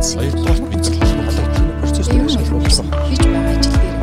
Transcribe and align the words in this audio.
бицсэн. 0.00 0.20
Хоёрдугаар 0.20 0.60
бицэл 0.72 0.96
холбогдох 1.00 1.44
процесс 1.80 2.08
дээр 2.08 2.28
шалгуулсан. 2.28 2.86
Хийж 3.08 3.20
байгаа 3.20 3.52
ажил 3.52 3.72
дээр 3.72 3.96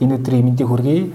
энэ 0.00 0.14
өдрийн 0.16 0.44
мэндийг 0.44 0.68
хүргэе. 0.68 1.12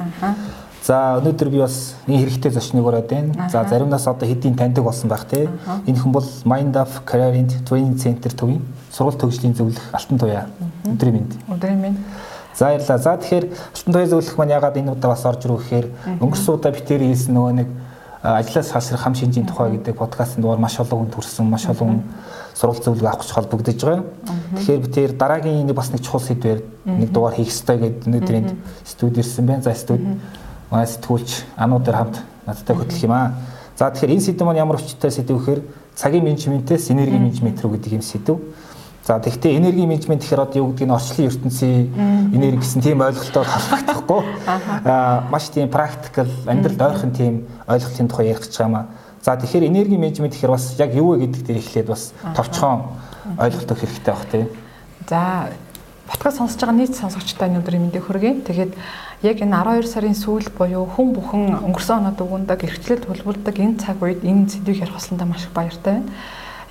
За 0.86 1.18
өнөөдөр 1.18 1.50
би 1.50 1.58
бас 1.66 1.96
нэг 2.06 2.20
хэрэгтэй 2.22 2.52
зочныг 2.54 2.86
ураад 2.86 3.10
байна. 3.10 3.50
За 3.50 3.66
заримнаас 3.66 4.06
одоо 4.08 4.30
хэдийн 4.30 4.54
таньдаг 4.56 4.84
болсон 4.86 5.10
байх 5.10 5.26
те. 5.26 5.50
Энэ 5.88 5.98
хүн 5.98 6.12
бол 6.14 6.28
Mind 6.46 6.78
of 6.78 7.02
Career 7.10 7.34
Training 7.66 7.98
Center 7.98 8.30
төвийн 8.30 8.62
сургалт 8.94 9.18
төгслийн 9.18 9.58
зөвлөх 9.58 9.82
Алтан 9.94 10.20
туяа. 10.20 10.46
Өдрийн 10.86 11.26
мэнд. 11.26 11.34
Өдрийн 11.50 11.82
мэнд. 11.82 11.98
За 12.54 12.70
баярлалаа. 12.70 13.02
За 13.02 13.18
тэгэхээр 13.18 13.50
Алтан 13.50 13.94
туяа 13.94 14.06
зөвлөх 14.14 14.38
маань 14.38 14.54
ягаад 14.54 14.78
энэ 14.78 14.94
удаа 14.94 15.10
бас 15.10 15.26
орж 15.26 15.42
ирүү 15.50 15.58
гэхээр 15.58 15.88
өнгөрсөн 16.22 16.54
удаа 16.54 16.70
би 16.70 16.86
тэр 16.86 17.02
хэлсэн 17.02 17.34
нөгөө 17.34 17.54
нэг 17.58 17.68
ажлаас 18.26 18.72
хасрах 18.72 19.02
хам 19.02 19.16
шинжийн 19.16 19.46
тухай 19.46 19.72
гэдэг 19.78 19.96
подкастын 19.96 20.42
дугаар 20.42 20.60
маш 20.60 20.80
олон 20.80 21.06
хүн 21.06 21.14
төрсэн, 21.14 21.46
маш 21.46 21.66
олон 21.70 22.02
сургалт 22.56 22.84
зөвлөгөө 22.84 23.10
авах 23.10 23.22
гэж 23.22 23.32
холбогдож 23.32 23.78
байгаа. 23.84 24.04
Тэгэхээр 24.58 24.82
би 24.82 24.90
тэр 24.90 25.12
дараагийн 25.14 25.66
нэг 25.66 25.76
бас 25.76 25.92
нэг 25.94 26.02
чухал 26.02 26.26
сэдвээр 26.26 26.60
нэг 26.86 27.12
дугаар 27.14 27.36
хийх 27.38 27.54
ёстой 27.54 27.78
гэдэг 27.78 28.08
өнөөдөр 28.08 28.36
энд 28.36 28.52
студ 28.84 29.18
ирсэн 29.18 29.46
байна. 29.46 29.62
За 29.62 29.76
студ 29.78 30.02
манай 30.72 30.88
сэтгүүлч 30.88 31.46
ануудаар 31.56 31.98
хамт 31.98 32.18
надтай 32.48 32.76
хөтлөх 32.76 33.04
юм 33.04 33.14
аа. 33.14 33.34
За 33.78 33.92
тэгэхээр 33.92 34.16
энэ 34.18 34.26
сэдв 34.26 34.42
маань 34.42 34.58
ямар 34.58 34.82
өчтэй 34.82 35.12
сэдв 35.12 35.38
гэхээр 35.38 35.62
цагийн 35.96 36.24
менежментээс 36.26 36.90
энерги 36.90 37.20
менежмент 37.20 37.62
рүү 37.62 37.78
гэдэг 37.78 37.94
юм 37.94 38.02
сэдв. 38.02 38.40
За 39.06 39.20
тэгвэл 39.22 39.62
энерги 39.62 39.86
менежмент 39.86 40.26
гэхээр 40.26 40.50
одоо 40.50 40.66
юу 40.66 40.74
гэдгийг 40.74 40.90
нь 40.90 40.98
орчлын 40.98 41.30
ертөнцийн 41.30 41.94
энерги 42.34 42.58
гэсэн 42.66 42.82
тийм 42.82 43.06
ойлголтоор 43.06 43.46
холбогдохгүй. 43.46 44.22
Аа 44.82 45.30
маш 45.30 45.54
тийм 45.54 45.70
практикал 45.70 46.26
амьдралд 46.50 46.82
ойрхон 46.82 47.14
тийм 47.14 47.46
ойлголтын 47.70 48.10
тухай 48.10 48.34
ярих 48.34 48.50
гэж 48.50 48.58
байгаа 48.58 48.74
маа. 48.74 48.86
За 49.22 49.38
тэгэхээр 49.38 49.70
энерги 49.70 50.02
менежмент 50.02 50.34
гэхээр 50.34 50.58
бас 50.58 50.74
яг 50.82 50.98
юу 50.98 51.14
вэ 51.14 51.30
гэдэг 51.30 51.42
дээр 51.46 51.62
эхлээд 51.62 51.86
бас 51.94 52.18
товчхон 52.34 52.98
ойлголт 53.38 53.70
өгөх 53.70 53.86
хэрэгтэй 53.86 54.10
байх 54.10 54.26
тийм. 54.26 54.50
За 55.06 55.54
подкаст 56.10 56.42
сонсож 56.42 56.58
байгаа 56.66 56.74
нийт 56.74 56.98
сонсогчдаа 56.98 57.46
өнөөдрийн 57.54 57.86
мэндийг 57.86 58.10
хүргэе. 58.10 58.42
Тэгээд 58.42 58.74
яг 59.22 59.38
энэ 59.38 59.54
12 59.54 59.86
сарын 59.86 60.18
сүүл 60.18 60.50
буюу 60.50 60.90
хүн 60.90 61.14
бүхэн 61.14 61.62
өнгөрсөн 61.62 62.10
оноод 62.10 62.26
өгөндөг 62.26 62.58
эрхчлэл 62.58 63.06
тулгуурдаг 63.06 63.54
энэ 63.54 63.78
цаг 63.86 64.02
үед 64.02 64.26
энэ 64.26 64.50
сэдвийг 64.50 64.82
ярих 64.82 64.98
болсондоо 64.98 65.30
маш 65.30 65.46
их 65.46 65.54
баяртай 65.54 66.02
байна. 66.02 66.10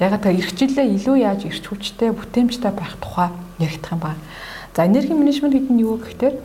Ягаад 0.05 0.21
гэвэл 0.21 0.45
эрхчлэлээ 0.45 0.87
илүү 1.01 1.17
яаж 1.25 1.41
эрч 1.49 1.65
хүчтэй, 1.65 2.13
бүтээмжтэй 2.13 2.73
байх 2.77 3.01
тухай 3.01 3.33
яригдах 3.57 3.97
юм 3.97 4.01
байна. 4.05 4.21
За 4.77 4.85
энерги 4.85 5.17
менежмент 5.17 5.57
гэдэг 5.57 5.73
нь 5.73 5.81
юу 5.81 5.97
гэхээр 5.97 6.37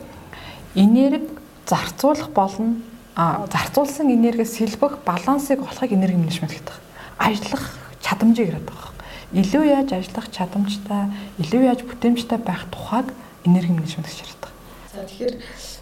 энерги 0.80 1.28
зарцуулах 1.68 2.32
болно 2.32 2.80
зарцуулсан 3.16 4.08
энергиэс 4.08 4.56
сэлбэх 4.56 5.04
балансыг 5.04 5.60
олохыг 5.60 5.92
энерги 5.92 6.16
менежмент 6.16 6.56
гэдэг. 6.56 6.76
Ажиллах 7.20 7.76
чадамжийг 8.00 8.48
яриад 8.48 8.64
байгаа. 8.64 8.92
Илүү 9.36 9.64
яаж 9.68 9.92
ажиллах 9.92 10.32
чадамжтай, 10.32 11.12
илүү 11.36 11.62
яаж 11.68 11.84
бүтээмжтэй 11.84 12.38
байх 12.40 12.64
тухайг 12.72 13.12
энерги 13.44 13.76
менежмент 13.76 14.08
гэж 14.08 14.24
байгаа. 14.24 14.52
За 14.94 15.04
тэгэхээр 15.04 15.34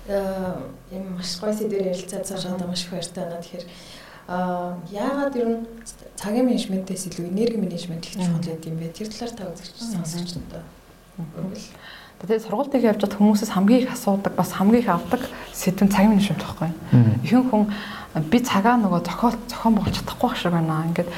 ийм 0.09 1.05
маш 1.15 1.39
гоё 1.39 1.55
сэдвээр 1.55 1.95
ярилцаад 1.95 2.27
цаашаа 2.27 2.59
маш 2.67 2.85
их 2.85 2.91
баяртай 2.91 3.25
байна. 3.25 3.43
Тэгэхээр 3.45 3.65
яагаад 4.29 5.37
ер 5.41 5.49
нь 5.49 5.61
цагийн 6.21 6.45
менежментээс 6.45 7.09
илүү 7.09 7.33
энерги 7.33 7.57
менежмент 7.57 8.05
их 8.05 8.13
чухал 8.13 8.45
гэдэг 8.45 8.69
юм 8.69 8.77
бэ? 8.77 8.93
Тэр 8.93 9.09
талаар 9.09 9.33
та 9.33 9.49
үзэгч 9.49 9.77
сонсогчдод 9.81 10.53
өгвөл. 11.17 11.65
Тэгээд 12.21 12.45
сургуультыг 12.45 12.83
явж 12.85 13.01
хад 13.01 13.17
хүмүүсээс 13.17 13.57
хамгийн 13.57 13.89
их 13.89 13.95
асуудаг 13.97 14.37
бас 14.37 14.53
хамгийн 14.53 14.85
их 14.85 14.91
авдаг 14.93 15.25
сэдвэн 15.57 15.89
цагийн 15.89 16.13
менежмент 16.13 16.45
байхгүй. 16.45 16.71
Ихэнх 17.25 17.49
хүн 17.49 17.73
би 18.29 18.39
цагаа 18.45 18.77
нөгөө 18.77 19.01
зохиол 19.09 19.39
зохион 19.49 19.75
байгуулж 19.81 19.97
чадахгүй 19.97 20.37
шиг 20.37 20.53
байна. 20.53 20.85
Ингээд 20.93 21.09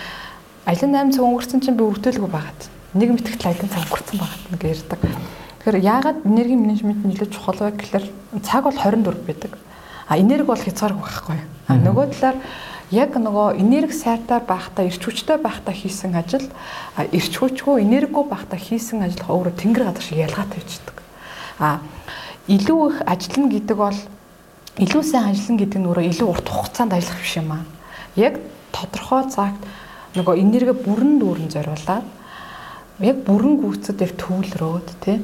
алин 0.70 0.94
8 0.94 1.10
цаг 1.10 1.24
өнгөрсөн 1.26 1.60
чинь 1.66 1.74
би 1.74 1.88
өвдөлгүй 1.90 2.30
байгаад. 2.30 2.62
Нэг 2.94 3.10
мэтгэл 3.10 3.48
алин 3.50 3.70
цаг 3.74 3.90
өнгөрсөн 3.90 4.16
байгаад 4.22 4.44
нэг 4.54 4.62
ярьдаг. 4.70 5.00
Тэгэхээр 5.66 5.82
яагаад 5.82 6.18
энерги 6.30 6.54
менежмент 6.54 7.02
нь 7.02 7.10
илүү 7.16 7.28
чухал 7.34 7.58
вэ 7.58 7.74
гэхээр 7.74 8.06
цаг 8.46 8.70
бол 8.70 8.76
24 8.76 9.24
байдаг. 9.26 9.58
А 10.06 10.14
энерги 10.14 10.46
бол 10.46 10.62
хязгааргүй 10.62 11.00
байхгүй. 11.00 11.38
А 11.66 11.74
нөгөө 11.74 12.06
талаар 12.12 12.36
яг 12.90 13.14
нөгөө 13.14 13.58
энерги 13.62 13.94
сайтай 13.94 14.42
байхдаа 14.42 14.84
эрч 14.90 14.98
хүчтэй 14.98 15.38
байхдаа 15.38 15.74
хийсэн 15.74 16.14
ажил 16.18 16.46
эрч 16.98 17.32
хүчгүй 17.38 17.86
энергигүй 17.86 18.24
байхдаа 18.26 18.58
хийсэн 18.58 19.06
ажил 19.06 19.30
өөрөө 19.30 19.54
тэнгэр 19.54 19.84
газар 19.86 20.02
шиг 20.02 20.18
ялгаатай 20.18 20.58
бичдэг. 20.58 20.96
А 21.62 21.78
илүү 22.50 22.80
их 22.90 22.98
ажиллана 23.06 23.50
гэдэг 23.54 23.76
бол 23.78 23.98
илүү 24.82 25.02
сайн 25.06 25.30
ажиллана 25.30 25.60
гэдэг 25.62 25.78
нь 25.78 25.86
өөрөө 25.86 26.06
илүү 26.10 26.28
урт 26.34 26.48
хугацаанд 26.50 26.92
ажиллах 26.98 27.22
биш 27.22 27.34
юм 27.38 27.50
аа. 27.54 27.62
Яг 28.18 28.42
тодорхой 28.74 29.22
цагт 29.30 29.62
нөгөө 30.18 30.34
энерги 30.42 30.74
бүрэн 30.74 31.22
дүүрэн 31.22 31.50
зориулаад 31.54 32.06
яг 33.06 33.16
бүрэн 33.22 33.54
гүйцэд 33.62 34.02
яг 34.02 34.12
төвлөрөөд 34.18 34.88
тий 34.98 35.22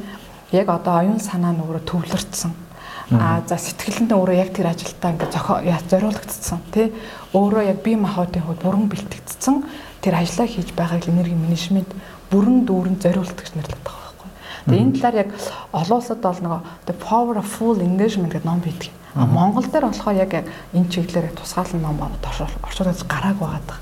яг 0.55 0.71
одоо 0.71 1.03
оюун 1.03 1.19
санаа 1.19 1.51
нь 1.51 1.63
өөрөө 1.67 1.83
төвлөрцсөн 1.83 2.66
А 3.15 3.43
за 3.47 3.55
сэтгэлд 3.55 4.11
нь 4.11 4.15
өөрөө 4.19 4.35
яг 4.35 4.51
тэр 4.51 4.75
ажилдаа 4.75 5.15
зохио 5.31 5.63
зориулагдсан 5.63 6.61
тий. 6.75 6.91
Өөрөө 7.31 7.63
яг 7.71 7.79
бие 7.87 7.95
махбодын 7.95 8.43
хувьд 8.43 8.67
бүрэн 8.67 8.91
бэлтгэгдсэн 8.91 9.63
тэр 10.03 10.19
ажлаа 10.19 10.47
хийж 10.51 10.75
байгааг 10.75 11.07
энерги 11.07 11.39
менежмент 11.39 11.87
бүрэн 12.35 12.67
дүүрэн 12.67 12.99
зориулдаг 12.99 13.47
нэрлэгдэх 13.55 13.79
байхгүй. 13.87 14.31
Тэгээ 14.67 14.83
энэ 14.83 14.95
талаар 14.99 15.17
яг 15.23 15.31
олон 15.71 15.99
улсад 16.03 16.19
бол 16.19 16.43
нөгөө 16.43 16.61
the 16.91 16.95
power 16.99 17.39
of 17.39 17.47
full 17.47 17.79
engagement 17.79 18.35
гэдэг 18.35 18.43
ном 18.43 18.59
байдаг. 18.59 18.91
А 19.15 19.23
Монгол 19.23 19.71
дээр 19.71 19.87
болохоор 19.87 20.19
яг 20.19 20.33
энэ 20.75 20.91
чиглэлээр 20.91 21.39
тусгаалan 21.39 21.87
ном 21.87 22.03
оршуулж 22.03 23.07
гарааг 23.07 23.39
байгаа. 23.39 23.79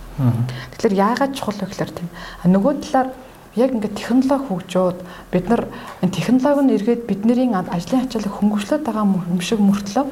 Тэгэхээр 0.77 1.01
яагаад 1.01 1.33
чухал 1.33 1.59
вэ 1.59 1.67
гэхээр 1.73 1.93
тийм. 1.97 2.09
Нөгөө 2.45 2.73
талаар 2.85 3.09
яг 3.57 3.71
ингээд 3.71 3.95
технологи 3.95 4.47
хөгжөөд 4.51 4.99
бид 5.31 5.47
нар 5.49 5.63
энэ 6.03 6.13
технологи 6.13 6.63
нь 6.67 6.75
эргээд 6.75 7.07
бидний 7.07 7.51
ажлын 7.55 8.07
ачааллыг 8.07 8.35
хөнгөвчлөд 8.35 8.83
байгаа 8.83 9.07
юм 9.07 9.41
шиг 9.41 9.61
мөртлөө 9.63 10.07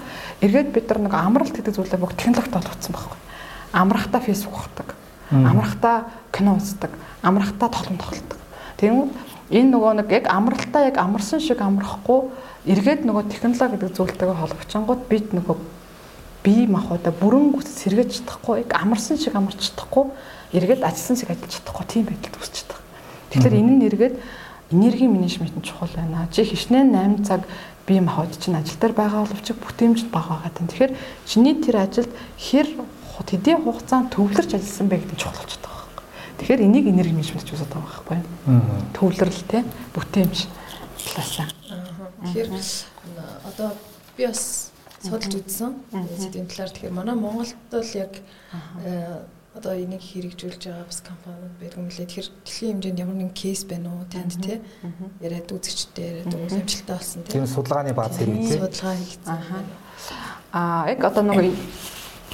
эргээд 0.46 0.70
бид 0.70 0.86
нар 0.88 1.00
нэг 1.02 1.14
амралт 1.14 1.54
гэдэг 1.54 1.74
зүйлээ 1.74 1.98
бүх 1.98 2.14
технологид 2.14 2.54
болгоцсон 2.54 2.92
байхгүй. 2.94 3.18
Амрахтаа 3.72 4.20
Facebook 4.20 4.54
ухдаг. 4.54 4.94
Амрахтаа 5.30 6.06
кино 6.30 6.56
үздэг. 6.60 6.90
Амрахтаа 7.22 7.68
тоглоом 7.68 7.98
тоглодог. 7.98 8.38
Тийм 8.76 9.10
энэ 9.52 9.70
нөгөө 9.74 9.92
нэг 10.00 10.08
яг 10.12 10.26
амралтаа 10.30 10.88
яг 10.88 10.96
амарсан 10.98 11.40
шиг 11.40 11.60
амрахгүй 11.60 12.30
эргээд 12.66 13.04
нөгөө 13.04 13.30
технологи 13.30 13.78
гэдэг 13.78 13.96
зүйлтэйгээ 13.96 14.40
холбогчонгууд 14.40 15.02
бид 15.10 15.32
нөгөө 15.36 15.56
бие 16.42 16.66
махбодоо 16.66 17.12
бүрэн 17.14 17.52
гүц 17.54 17.68
сэргэж 17.70 18.22
чадахгүй 18.22 18.66
амарсан 18.70 19.18
шиг 19.18 19.36
амарч 19.38 19.70
чадахгүй 19.70 20.10
эргээд 20.58 20.82
ажилласан 20.82 21.16
шиг 21.16 21.30
ажиллаж 21.30 21.52
чадахгүй 21.58 21.86
тийм 21.86 22.04
байдал 22.10 22.38
үүсч 22.42 22.54
чаддаг. 22.66 22.81
Тэгэхээр 23.32 23.58
энэ 23.58 23.72
нь 23.80 23.86
эргээд 23.88 24.16
энерги 24.72 25.08
менежмент 25.08 25.56
нь 25.56 25.64
чухал 25.64 25.88
байна. 25.96 26.28
Чи 26.30 26.44
хичнээн 26.44 26.92
8 26.92 27.24
цаг 27.24 27.48
бие 27.86 28.00
махбод 28.00 28.36
чинь 28.36 28.56
ажил 28.56 28.76
дээр 28.76 28.92
байгаа 28.92 29.24
боловч 29.24 29.48
бүтээмжд 29.56 30.12
бага 30.12 30.44
байгаа. 30.44 30.52
Тэгэхээр 30.52 30.92
чиний 31.24 31.56
тэр 31.56 31.76
ажилд 31.80 32.12
хэр 32.36 32.68
хэдийн 33.16 33.64
хугацаанд 33.64 34.12
төвлөрч 34.12 34.52
ажилласан 34.52 34.88
бэ 34.88 34.96
гэдэг 35.00 35.16
нь 35.16 35.22
чухал 35.22 35.40
болчиход 35.40 35.64
байгаа 35.64 35.80
байхгүй. 35.88 36.06
Тэгэхээр 36.38 36.64
энийг 36.68 36.86
энерги 36.92 37.14
менежмент 37.16 37.44
гэж 37.48 37.52
үздэг 37.56 37.72
байгаа 37.72 37.88
байхгүй. 37.88 38.18
Төвлөрөл 38.92 39.42
те 39.48 39.58
бүтээмж 39.96 40.36
талаасаа. 41.00 41.48
Тэгэхээр 42.28 42.48
одоо 43.48 43.68
би 44.16 44.26
бас 44.26 44.72
судалж 45.00 45.34
үзсэн. 45.40 45.72
Сэдвийн 46.20 46.46
талаар 46.46 46.70
тэгэхээр 46.70 46.92
манай 46.92 47.16
Монголд 47.16 47.56
бол 47.70 47.90
яг 47.96 48.12
одоо 49.52 49.76
энийг 49.76 50.00
хэрэгжүүлж 50.00 50.64
байгаа 50.64 50.88
бас 50.88 51.04
компаниуд 51.04 51.52
байдаг 51.60 51.76
юм 51.76 51.88
лээ. 51.92 52.08
Тэгэхээр 52.08 52.28
дэлхийн 52.40 52.72
хэмжээнд 52.72 53.02
ямар 53.04 53.16
нэгэн 53.20 53.36
кейс 53.36 53.62
байна 53.68 53.92
уу 53.92 54.08
танд 54.08 54.40
тий? 54.40 54.64
Яриад 55.20 55.52
үзэгчтэй 55.52 56.24
яриад 56.24 56.32
үйл 56.32 56.56
амжилттай 56.56 56.96
болсон 56.96 57.20
тий. 57.28 57.32
Тэр 57.36 57.44
судалгааны 57.44 57.92
бааз 57.92 58.16
хэрэг 58.16 58.32
тий. 58.32 58.56
Судалгаа 58.56 58.96
хийгдсэн. 58.96 59.36
Аа 60.56 60.88
яг 60.88 61.04
одоо 61.04 61.22
нэг 61.28 61.52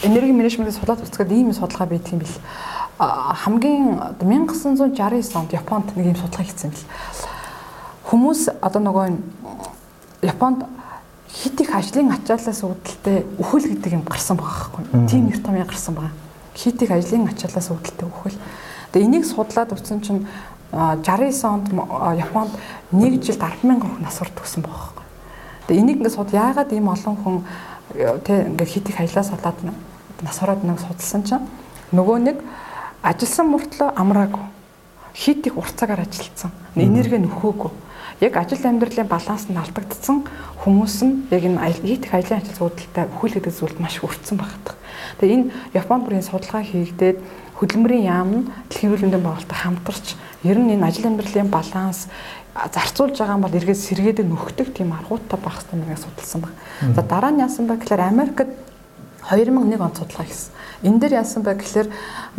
энерги 0.06 0.30
менежментийг 0.30 0.78
судлаад 0.78 1.02
үзэхэд 1.02 1.34
ийм 1.34 1.50
судалгаа 1.50 1.90
байдаг 1.90 2.12
юм 2.14 2.22
бил. 2.22 2.38
Хамгийн 3.02 3.98
1969 4.22 5.34
онд 5.34 5.50
Японд 5.58 5.98
нэг 5.98 6.14
ийм 6.14 6.18
судалгаа 6.22 6.46
хийсэн 6.46 6.70
бил. 6.70 6.86
Хүмүүс 8.14 8.62
одоо 8.62 8.78
нөгөө 8.78 9.06
Японд 10.22 10.70
хит 11.34 11.58
их 11.66 11.74
ажлын 11.74 12.14
ачаалаас 12.14 12.62
үүдэлтэй 12.62 13.26
үхэл 13.42 13.74
гэдэг 13.74 13.90
юм 13.98 14.06
гарсан 14.06 14.38
байгаа 14.38 14.70
байхгүй. 14.70 15.10
Тийм 15.10 15.26
нэр 15.26 15.42
томьёо 15.42 15.66
гарсан 15.66 15.98
байгаа 15.98 16.27
хит 16.58 16.82
их 16.82 16.90
ажлын 16.90 17.30
ачаалаас 17.30 17.70
үүдэлтэй 17.70 18.06
өгөхөл. 18.10 18.38
Тэгээ 18.90 19.06
энийг 19.06 19.24
судлаад 19.24 19.70
утсан 19.70 20.02
чинь 20.02 20.26
69 20.74 21.44
онд 21.46 21.70
Японд 22.18 22.52
нэг 22.90 23.22
жилд 23.22 23.38
100000 23.38 23.78
хүн 23.78 24.02
насвар 24.02 24.28
төгсөн 24.34 24.66
байхгүй. 24.66 25.06
Тэгээ 25.70 25.82
энийг 25.86 25.96
ингээд 26.02 26.16
суд 26.18 26.34
яагаад 26.34 26.74
ийм 26.74 26.90
олон 26.90 27.16
хүн 27.22 27.36
тэг 28.26 28.58
ингээд 28.58 28.68
хит 28.68 28.88
их 28.90 29.00
ажлаас 29.00 29.30
болоод 29.30 29.58
насвараад 30.26 30.66
нэг 30.66 30.82
судалсан 30.82 31.22
чинь 31.22 31.46
нөгөө 31.94 32.18
нэг 32.26 32.36
ажилсан 33.02 33.46
мөртлөө 33.54 33.94
амраагүй 33.96 34.44
хит 35.14 35.46
их 35.46 35.56
урт 35.56 35.74
цагаар 35.78 36.02
ажилдсан 36.04 36.50
энерги 36.74 37.18
нөхөөгүй 37.22 37.70
яг 38.20 38.36
ажил 38.36 38.64
амьдралын 38.66 39.06
баланс 39.06 39.46
нь 39.46 39.58
алдагдсан 39.58 40.26
хүмүүс 40.64 40.96
нь 41.06 41.14
яг 41.30 41.42
энэ 41.46 41.62
хийх 41.86 42.14
ажлын 42.14 42.42
ажил 42.42 42.58
зүйдэлтэй 42.58 43.04
өхөл 43.14 43.34
гэдэг 43.38 43.54
зүйлд 43.54 43.78
маш 43.78 44.02
хүрцэн 44.02 44.36
багтдаг. 44.38 44.74
Тэгээ 45.22 45.36
энэ 45.38 45.50
Японд 45.78 46.02
бүрийн 46.04 46.26
судалгаа 46.26 46.62
хийгдээд 46.66 47.18
хөдөлмөрийн 47.62 48.04
яам 48.06 48.30
нь 48.30 48.44
дэлхийн 48.70 48.90
хөрөлмөндийн 48.90 49.22
байгууллагатай 49.22 49.58
хамтарч 49.58 50.06
ер 50.42 50.58
нь 50.58 50.74
энэ 50.74 50.86
ажил 50.86 51.06
амьдралын 51.06 51.50
баланс 51.50 52.10
зарцуулж 52.54 53.14
байгаа 53.18 53.38
юм 53.38 53.44
бол 53.46 53.54
эргээд 53.54 53.78
сэргээдэг 53.86 54.26
нөхдөг 54.26 54.68
тийм 54.74 54.90
аргуудтай 54.94 55.38
байх 55.38 55.62
хэрэгтэй 55.62 55.78
маяг 55.78 56.02
судалсан 56.02 56.40
баг. 56.42 56.52
За 56.94 57.02
дараа 57.02 57.30
нь 57.30 57.42
яасан 57.42 57.70
бэ 57.70 57.78
гэхээр 57.78 58.02
Америкт 58.02 58.50
2001 59.30 59.80
онд 59.80 59.96
судалгаа 59.96 60.26
хийсэн. 60.26 60.52
Энэ 60.82 60.98
дээр 60.98 61.14
яасан 61.20 61.42
бэ 61.44 61.54
гэхээр 61.60 61.88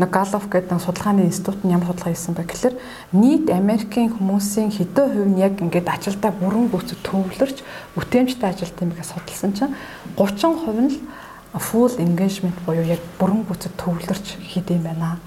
нэг 0.01 0.09
Gallup 0.09 0.45
гэдэг 0.50 0.71
нэг 0.74 0.81
судалгааны 0.81 1.30
институт 1.30 1.62
нь 1.63 1.71
ямар 1.71 1.94
судалгаа 1.94 2.13
хийсэн 2.13 2.33
бэ 2.33 2.44
гэхээр 2.50 2.75
нийт 3.13 3.45
Америкийн 3.50 4.09
хүмүүсийн 4.18 4.74
хэдэн 4.74 5.07
хувь 5.13 5.30
нь 5.30 5.41
яг 5.44 5.62
ингээд 5.62 5.86
ажилдаа 5.86 6.31
бүрэн 6.33 6.71
гүйцэд 6.74 7.00
төвлөрч 7.06 7.57
бүтээмжтэй 7.94 8.50
ажилт 8.50 8.77
юм 8.81 8.91
гэж 8.95 9.06
судалсан 9.06 9.51
чинь 9.53 9.75
30% 10.18 10.81
нь 10.81 10.91
л 10.94 10.97
full 11.57 11.94
engagement 11.97 12.57
буюу 12.65 12.86
яг 12.86 13.01
бүрэн 13.19 13.45
гүйцэд 13.45 13.74
төвлөрч 13.77 14.38
хийдэм 14.39 14.81
байна. 14.88 15.19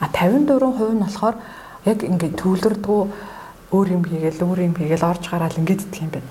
А 0.00 0.06
54% 0.12 0.94
нь 0.94 1.02
болохоор 1.02 1.36
яг 1.86 1.98
ингээд 2.02 2.38
төвлөрдгөө 2.38 3.02
өөр 3.72 3.88
юм 3.96 4.04
хийгээл 4.04 4.42
өөр 4.42 4.60
юм 4.70 4.74
хийгээл 4.74 5.08
орж 5.08 5.24
гараал 5.30 5.58
ингээд 5.58 5.82
идэх 5.86 6.02
юм 6.02 6.12
байна. 6.12 6.30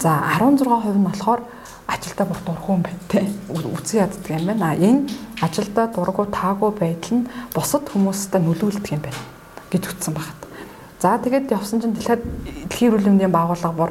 За 0.00 0.20
16% 0.38 0.98
нь 0.98 1.06
болохоор 1.06 1.40
ажилдаа 1.86 2.26
бүр 2.26 2.40
дургүй 2.46 2.74
юм 2.74 2.82
байна 2.82 3.02
те. 3.08 3.26
Үгүй 3.48 3.72
яддаг 3.98 4.30
юм 4.30 4.46
байна. 4.46 4.74
Энэ 4.74 5.08
ажилдаа 5.40 5.86
дургүй 5.92 6.26
таагүй 6.30 6.70
байдал 6.70 7.16
нь 7.18 7.28
бусад 7.54 7.88
хүмүүстэй 7.90 8.40
нөлөөлдөг 8.42 8.92
юм 8.92 9.02
байна 9.02 9.22
гэж 9.70 9.82
үтсэн 9.90 10.14
багт. 10.14 10.40
За 11.02 11.18
тэгээд 11.18 11.50
явсан 11.50 11.82
чинь 11.82 11.94
дэлхийн 11.98 12.22
эрүүл 12.70 13.10
мэндийн 13.10 13.34
байгууллага 13.34 13.74
бүр 13.74 13.90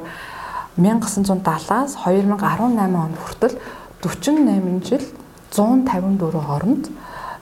1970-аас 0.80 2.00
2018 2.08 2.96
он 2.96 3.14
хүртэл 3.20 3.60
48 4.00 4.88
жил 4.88 5.04
154 5.52 6.40
хооронд 6.40 6.88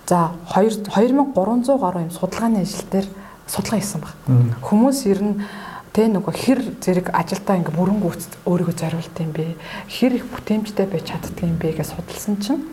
за 0.10 0.31
2300 0.50 1.78
гаруй 1.78 2.01
юм 2.04 2.12
судалгааны 2.12 2.66
ажил 2.66 2.90
дээр 2.90 3.07
судалгаа 3.46 3.80
хийсэн 3.80 4.01
баг. 4.01 4.13
Хүмүүс 4.66 5.06
ер 5.06 5.22
нь 5.22 5.36
тэ 5.94 6.07
нөгөө 6.07 6.33
хэр 6.33 6.59
зэрэг 6.81 7.07
ажилдаа 7.13 7.57
ингээ 7.59 7.74
гүйц 7.74 8.24
өөрийгөө 8.45 8.75
зориулт 8.77 9.15
юм 9.19 9.31
бэ? 9.33 9.57
Хэр 9.89 10.12
их 10.21 10.25
бүтээмжтэй 10.30 10.86
байж 10.86 11.06
чаддаг 11.09 11.41
юм 11.41 11.57
бэ 11.57 11.77
гэж 11.77 11.94
судалсан 11.94 12.36
чинь 12.38 12.63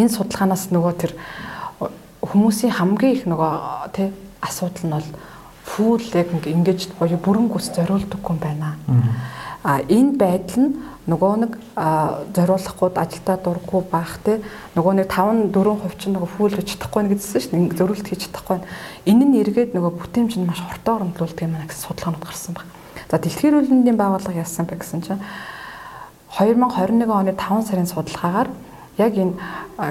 энэ 0.00 0.12
судалгаанаас 0.12 0.72
нөгөө 0.72 0.94
тэр 0.96 1.12
хүмүүсийн 2.24 2.72
хамгийн 2.72 3.14
их 3.16 3.24
нөгөө 3.28 3.52
тэ 3.92 4.12
асуудал 4.40 4.84
нь 4.88 4.94
бол 4.96 5.08
фул 5.64 6.02
яг 6.14 6.28
ингэж 6.32 6.96
гоё 6.98 7.18
бүрэн 7.20 7.48
гүйц 7.52 7.74
зориулдаггүй 7.76 8.32
юм 8.32 8.40
байна. 8.40 8.76
А 9.62 9.82
энэ 9.84 10.16
байдал 10.16 10.60
нь 10.62 10.72
нөгөө 11.06 11.32
нэг 11.38 11.52
зориулахгүй 12.34 12.90
ажилдаа 12.98 13.36
дурггүй 13.38 13.82
байх 13.86 14.18
те 14.26 14.42
нөгөө 14.74 14.92
нэг 14.98 15.08
5 15.10 15.54
4% 15.54 16.02
чинь 16.02 16.18
нөгөө 16.18 16.50
хийж 16.58 16.74
чадахгүй 16.74 17.02
гэсэн 17.14 17.40
шүү 17.46 17.52
дээ 17.54 17.78
зөрүүлэлт 17.78 18.10
хийж 18.10 18.22
чадахгүй 18.26 18.58
энэ 19.06 19.24
нь 19.30 19.38
эргээд 19.38 19.70
нөгөө 19.78 19.92
бүтээмж 20.02 20.32
нь 20.34 20.46
маш 20.50 20.58
хурдан 20.66 21.06
оромжлуулдаг 21.14 21.46
юм 21.46 21.54
аа 21.54 21.70
гэсэн 21.70 21.86
судалгаанууд 21.86 22.26
гарсан 22.26 22.54
байна. 22.58 22.74
За 23.06 23.22
дэлхийн 23.22 23.54
эрүүл 23.54 23.70
мэндийн 23.70 23.98
байгууллага 24.02 24.42
яасан 24.42 24.66
бэ 24.66 24.82
гэсэн 24.82 25.00
чинь 25.06 25.22
2021 26.34 27.06
оны 27.06 27.32
5 27.38 27.70
сарын 27.70 27.86
судалгаагаар 27.86 28.50
яг 28.98 29.12
энэ 29.14 29.38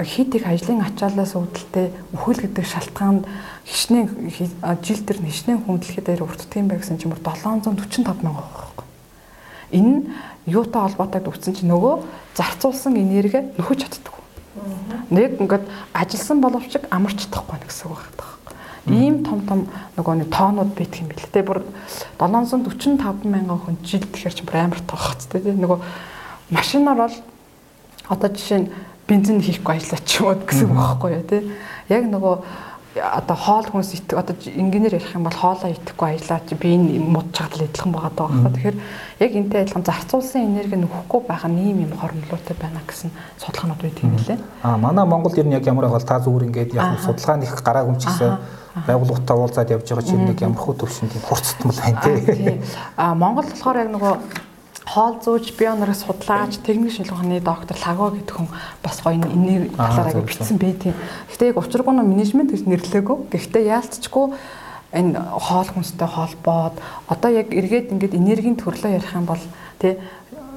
хит 0.04 0.34
их 0.34 0.46
ажлын 0.46 0.84
ачаалаас 0.84 1.32
үүдэлтэй 1.32 1.96
өхөл 2.12 2.44
гэдэг 2.44 2.66
шалтгаанд 2.66 3.24
хичнээн 3.64 4.08
жил 4.82 5.00
төр 5.06 5.18
хичнээн 5.22 5.64
хүндлэхэд 5.64 6.06
дээр 6.06 6.26
өртдөг 6.26 6.60
юм 6.60 6.68
байна 6.68 6.82
гэсэн 6.82 6.98
чинь 6.98 7.14
745 7.14 8.20
мянган 8.20 8.46
байхгүй. 8.52 8.85
Энэ 9.72 9.90
нь 9.90 10.02
юутай 10.46 10.82
холбоотой 10.82 11.22
үтсэн 11.26 11.54
чинь 11.54 11.70
нөгөө 11.70 11.94
зарцуулсан 12.38 12.94
энерги 12.94 13.42
нөхөж 13.58 13.86
чаддаг. 13.86 14.14
Нэг 15.10 15.40
ингээд 15.42 15.64
ажилсан 15.92 16.40
боловч 16.40 16.78
амарч 16.90 17.26
чадахгүй 17.26 17.58
гэсэн 17.66 17.90
үг 17.90 18.02
байна. 18.14 18.36
Ийм 18.86 19.26
том 19.26 19.42
том 19.42 19.66
нөгөө 19.98 20.14
нэг 20.22 20.28
тоонууд 20.30 20.70
бийдэг 20.78 21.02
юм 21.02 21.08
билээ. 21.10 21.34
Тэ 21.34 21.42
бүр 21.42 21.66
745 22.22 23.26
мянган 23.26 23.58
хүн 23.58 23.76
жил 23.82 24.06
тэгэхээр 24.06 24.34
чи 24.38 24.46
бүр 24.46 24.62
амар 24.62 24.80
тоохц 24.86 25.26
тэ 25.26 25.42
нөгөө 25.42 25.78
машинаар 26.54 27.10
бол 27.10 27.16
одоо 28.06 28.30
жишээ 28.30 28.62
нь 28.62 28.70
бензин 29.10 29.42
хийхгүй 29.42 29.82
ажиллаач 29.82 30.06
юм 30.22 30.26
уу 30.30 30.38
гэсэн 30.46 30.70
үг 30.70 30.78
байхгүй 30.78 31.10
юу 31.18 31.24
тэ. 31.26 31.42
Яг 31.90 32.06
нөгөө 32.06 32.34
одоо 32.96 33.36
хоол 33.36 33.66
хүнс 33.68 33.92
итг 33.94 34.16
одоо 34.16 34.36
инженеэр 34.36 34.96
ярих 34.96 35.14
юм 35.14 35.24
бол 35.24 35.36
хоолоо 35.36 35.70
итгэхгүй 35.70 36.16
ажиллаа 36.16 36.40
чи 36.48 36.54
би 36.54 36.74
энэ 36.74 36.98
мод 37.00 37.28
чадал 37.32 37.64
идэлхэн 37.66 37.92
байгаа 37.92 38.12
даа 38.16 38.28
байхгүй. 38.28 38.52
Тэгэхээр 38.56 38.76
яг 39.20 39.32
энтэй 39.36 39.60
адилхан 39.60 39.84
зарцуулсан 39.84 40.42
энерги 40.48 40.76
нөхөхгүй 40.80 41.20
байх 41.28 41.44
нь 41.44 41.60
ийм 41.60 41.78
юм 41.84 41.92
хормлуутай 41.98 42.56
байна 42.56 42.80
гэсэн 42.88 43.10
судалгаанууд 43.36 43.82
байдаг 43.84 44.04
юм 44.04 44.16
лээ. 44.16 44.38
Аа 44.62 44.76
манай 44.76 45.04
Монголд 45.04 45.38
ер 45.38 45.46
нь 45.46 45.52
яг 45.52 45.66
ямар 45.66 45.84
байгаа 45.84 46.00
бол 46.00 46.08
та 46.08 46.24
зүгээр 46.24 46.46
ингээд 46.48 46.74
яг 46.74 47.00
судалгаа 47.04 47.36
нэг 47.36 47.52
гараагүй 47.60 47.92
юм 47.92 48.00
ч 48.00 48.04
гэсэн 48.08 48.32
байгууллагатай 48.86 49.36
уулзаад 49.36 49.70
явж 49.76 49.86
байгаа 49.88 50.08
чинь 50.08 50.24
нэг 50.24 50.40
ямар 50.40 50.60
хөө 50.60 50.74
төвшин 50.80 51.08
тийм 51.08 51.24
хурцтмал 51.24 51.80
байна 51.80 52.00
тий. 52.04 52.60
Аа 52.96 53.14
Монгол 53.14 53.44
болохоор 53.44 53.76
яг 53.76 53.90
нөгөө 53.92 54.45
хоол 54.86 55.18
зууж 55.20 55.50
бионоос 55.58 56.06
судлаач 56.06 56.62
техник 56.62 56.94
шилжүүлэхний 56.94 57.40
доктор 57.42 57.76
Лаго 57.82 58.14
гэдэг 58.14 58.34
хүн 58.38 58.48
бас 58.82 59.02
гоё 59.02 59.18
энэ 59.18 59.74
талаараа 59.74 60.22
бичсэн 60.22 60.58
байт 60.62 60.86
юм. 60.86 60.94
Гэхдээ 61.26 61.50
яг 61.50 61.58
учиргүй 61.58 61.90
нь 61.90 62.06
менежмент 62.06 62.54
гэж 62.54 62.62
нэрлэгээгүй. 62.70 63.18
Гэхдээ 63.34 63.66
яалтчгүй 63.66 64.26
энэ 64.94 65.18
хоол 65.18 65.68
хүнстэй 65.74 66.06
холбоод 66.06 66.78
одоо 67.10 67.30
яг 67.34 67.50
эргээд 67.50 67.98
ингээд 67.98 68.14
энергийн 68.14 68.54
төрлөө 68.54 68.94
ярих 68.94 69.10
юм 69.10 69.26
бол 69.26 69.42
тий 69.82 69.98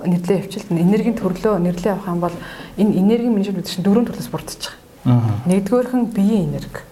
нэрлээ 0.05 0.45
явчихлаа. 0.45 0.77
Энергийн 0.77 1.17
төрлөө 1.17 1.57
нэрлээ 1.57 1.93
авах 1.97 2.13
юм 2.13 2.21
бол 2.21 2.35
энэ 2.77 2.93
энергийн 3.01 3.33
менежмент 3.33 3.65
чинь 3.65 3.81
дөрвөн 3.81 4.05
төрлөөс 4.13 4.29
бүрдэж 4.29 4.61
байгаа. 5.03 5.41
Нэгдүгээрхэн 5.49 6.05
биеийн 6.13 6.53
энерги. 6.53 6.85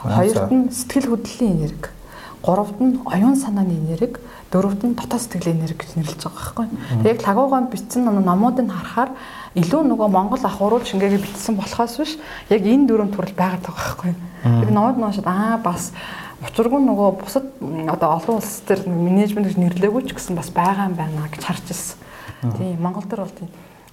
Хоёрт 0.00 0.48
нь 0.48 0.72
сэтгэл 0.72 1.12
хөдлөлийн 1.12 1.60
энерги. 1.60 1.92
Гуравт 2.40 2.80
нь 2.80 3.04
оюун 3.04 3.36
санааны 3.36 3.76
энерги 3.76 4.16
дөрөвт 4.50 4.82
нь 4.82 4.98
дотоод 4.98 5.22
сэтгэлийн 5.22 5.62
энерги 5.62 5.78
гэж 5.78 5.90
нэрлэж 5.94 6.20
байгаа 6.26 6.66
байхгүй. 6.66 6.66
Яг 7.06 7.18
лагуугаан 7.22 7.66
бичсэн 7.70 8.02
номуудыг 8.02 8.66
харахаар 8.66 9.10
илүү 9.54 9.82
нөгөө 9.86 10.08
Монгол 10.10 10.42
ахуурууд 10.42 10.86
шингээгээ 10.90 11.22
бичсэн 11.22 11.54
болохоос 11.54 11.94
биш 12.02 12.12
яг 12.50 12.62
энэ 12.66 12.90
дөрөв 12.90 13.14
төрөл 13.14 13.38
байгаад 13.38 13.62
байгаа 13.62 13.78
байхгүй. 13.78 14.12
Яг 14.42 14.70
номууд 14.74 14.98
наашаад 14.98 15.28
аа 15.30 15.58
бас 15.62 15.94
учиргүй 16.42 16.80
нөгөө 16.82 17.08
бусад 17.22 17.46
одоо 17.94 18.18
олон 18.18 18.42
улс 18.42 18.62
төр 18.66 18.86
менежмент 18.90 19.46
гэж 19.46 19.56
нэрлэегүй 19.58 20.02
ч 20.08 20.18
гэсэн 20.18 20.34
бас 20.34 20.50
байгаа 20.50 20.90
юм 20.90 20.96
байна 20.98 21.30
гэж 21.30 21.42
харж 21.46 21.66
ирсэн. 21.70 21.98
Тийм 22.58 22.80
Монгол 22.82 23.06
төр 23.06 23.22
бол 23.22 23.36
тийм 23.38 23.50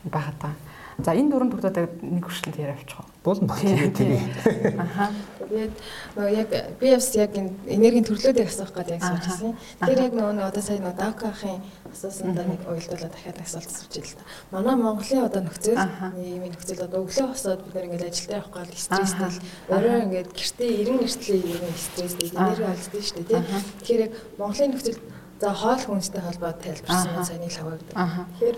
байгаа. 0.09 0.57
За 1.03 1.13
энэ 1.13 1.29
дөрөв 1.29 1.53
төрөлөд 1.53 2.01
нэг 2.01 2.25
хүртэл 2.25 2.57
яриа 2.57 2.73
авчих 2.73 3.05
болно 3.27 3.47
баг 3.47 3.59
тэгээ 3.59 3.91
тэгээ. 3.93 4.81
Аха. 4.81 5.11
Тэгээд 5.37 5.73
нөгөө 6.15 6.31
яг 6.33 6.49
би 6.79 6.87
бас 6.95 7.07
яг 7.13 7.31
энергийн 7.37 8.07
төрлүүдийг 8.07 8.47
асуух 8.47 8.71
гэдэг 8.73 8.97
яг 8.97 9.03
суучихсан. 9.03 9.53
Тэр 9.83 9.99
яг 10.07 10.13
нөгөө 10.15 10.47
одоо 10.47 10.63
сая 10.63 10.79
нөгөө 10.79 10.97
Дакахын 10.97 11.59
асуусандаа 11.91 12.45
нэг 12.47 12.61
уйлдуулаад 12.65 13.13
дахиад 13.13 13.39
асуулт 13.43 13.69
асууж 13.69 13.93
ил 13.99 14.15
та. 14.15 14.23
Манай 14.51 14.75
Монголын 14.75 15.27
одоо 15.27 15.41
нөхцөл 15.43 15.77
нийгмийн 16.17 16.53
нөхцөл 16.55 16.85
одоо 16.87 16.99
өглөө 17.05 17.27
босоод 17.29 17.61
бид 17.67 17.75
нэг 17.75 17.85
ингээд 17.85 18.09
ажилдаа 18.09 18.37
явах 18.41 18.53
гал 18.57 18.71
стресстэй 18.73 19.31
орой 19.69 20.01
ингээд 20.07 20.29
гэртээ 20.33 20.71
90 20.81 21.03
гэртлийн 21.03 21.45
юм 21.61 21.75
стресстэй 21.77 22.27
энерги 22.31 22.65
олдсон 22.65 23.03
шүү 23.05 23.15
дээ 23.21 23.27
тийм. 23.27 23.45
Тэгэхээр 23.83 24.05
яг 24.07 24.13
Монголын 24.39 24.71
нөхцөл 24.73 24.99
за 25.37 25.53
хоол 25.53 25.83
хүнстэй 25.85 26.21
холбоотой 26.21 26.73
тайлбарсан 26.73 27.25
сайн 27.25 27.45
л 27.45 27.53
хаваагдаг. 27.53 27.93
Тэгэхээр 27.93 28.57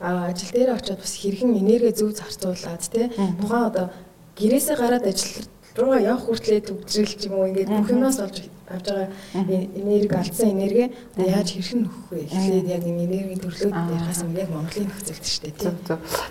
ажил 0.00 0.50
дээр 0.52 0.70
очиод 0.74 1.00
бас 1.00 1.14
хэрхэн 1.18 1.58
энерги 1.58 1.90
зөв 1.98 2.10
зарцуулаад 2.14 2.82
тий 2.86 3.06
тухайн 3.42 3.64
одоо 3.70 3.86
гэрээсээ 4.38 4.76
гараад 4.78 5.06
ажил 5.06 5.44
руугаа 5.78 6.00
явах 6.02 6.24
хүртлээр 6.26 6.66
төгжрэл 6.66 7.14
ч 7.14 7.22
юм 7.30 7.34
уу 7.38 7.48
ингээд 7.48 7.70
бүх 7.70 7.90
юмнаас 7.94 8.18
олж 8.18 8.50
авж 8.68 8.84
байгаа 8.84 9.08
энерги 9.48 10.12
алдсан 10.12 10.50
энерги 10.52 10.84
яаж 11.16 11.48
хэрхэн 11.56 11.80
нөхөх 11.88 12.12
вэ? 12.12 12.20
Эхлээд 12.28 12.68
яг 12.68 12.82
энэ 12.84 13.04
энергийн 13.08 13.40
төрлүүд 13.40 13.72
ярихаас 13.72 14.20
өмнө 14.28 14.42
яг 14.44 14.50
Монголын 14.52 14.88
нөхцөлд 14.92 15.24
шүү 15.24 15.42
дээ 15.48 15.54
тийм. 15.56 15.76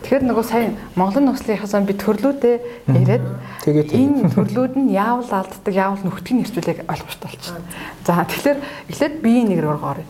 Тэгэхээр 0.06 0.24
нөгөө 0.30 0.46
сайн 0.46 0.78
Монголын 0.94 1.26
нөхцөлийнхаас 1.34 1.74
би 1.90 1.96
төрлүүдээ 1.98 2.58
яриад 2.94 3.26
тэгээд 3.66 3.90
энэ 3.90 4.30
төрлүүд 4.38 4.74
нь 4.78 4.94
яавал 4.94 5.32
алддаг, 5.34 5.74
яавал 5.74 6.04
нөхдөг 6.06 6.34
нэрчүүлэг 6.38 6.78
ойлгомжтой 6.86 7.26
болчихно. 7.26 7.66
За 8.06 8.22
тэгэхээр 8.22 8.60
эхлээд 8.94 9.16
биеийн 9.26 9.50
нэг 9.50 9.60
рүү 9.66 9.82
орё. 9.82 10.06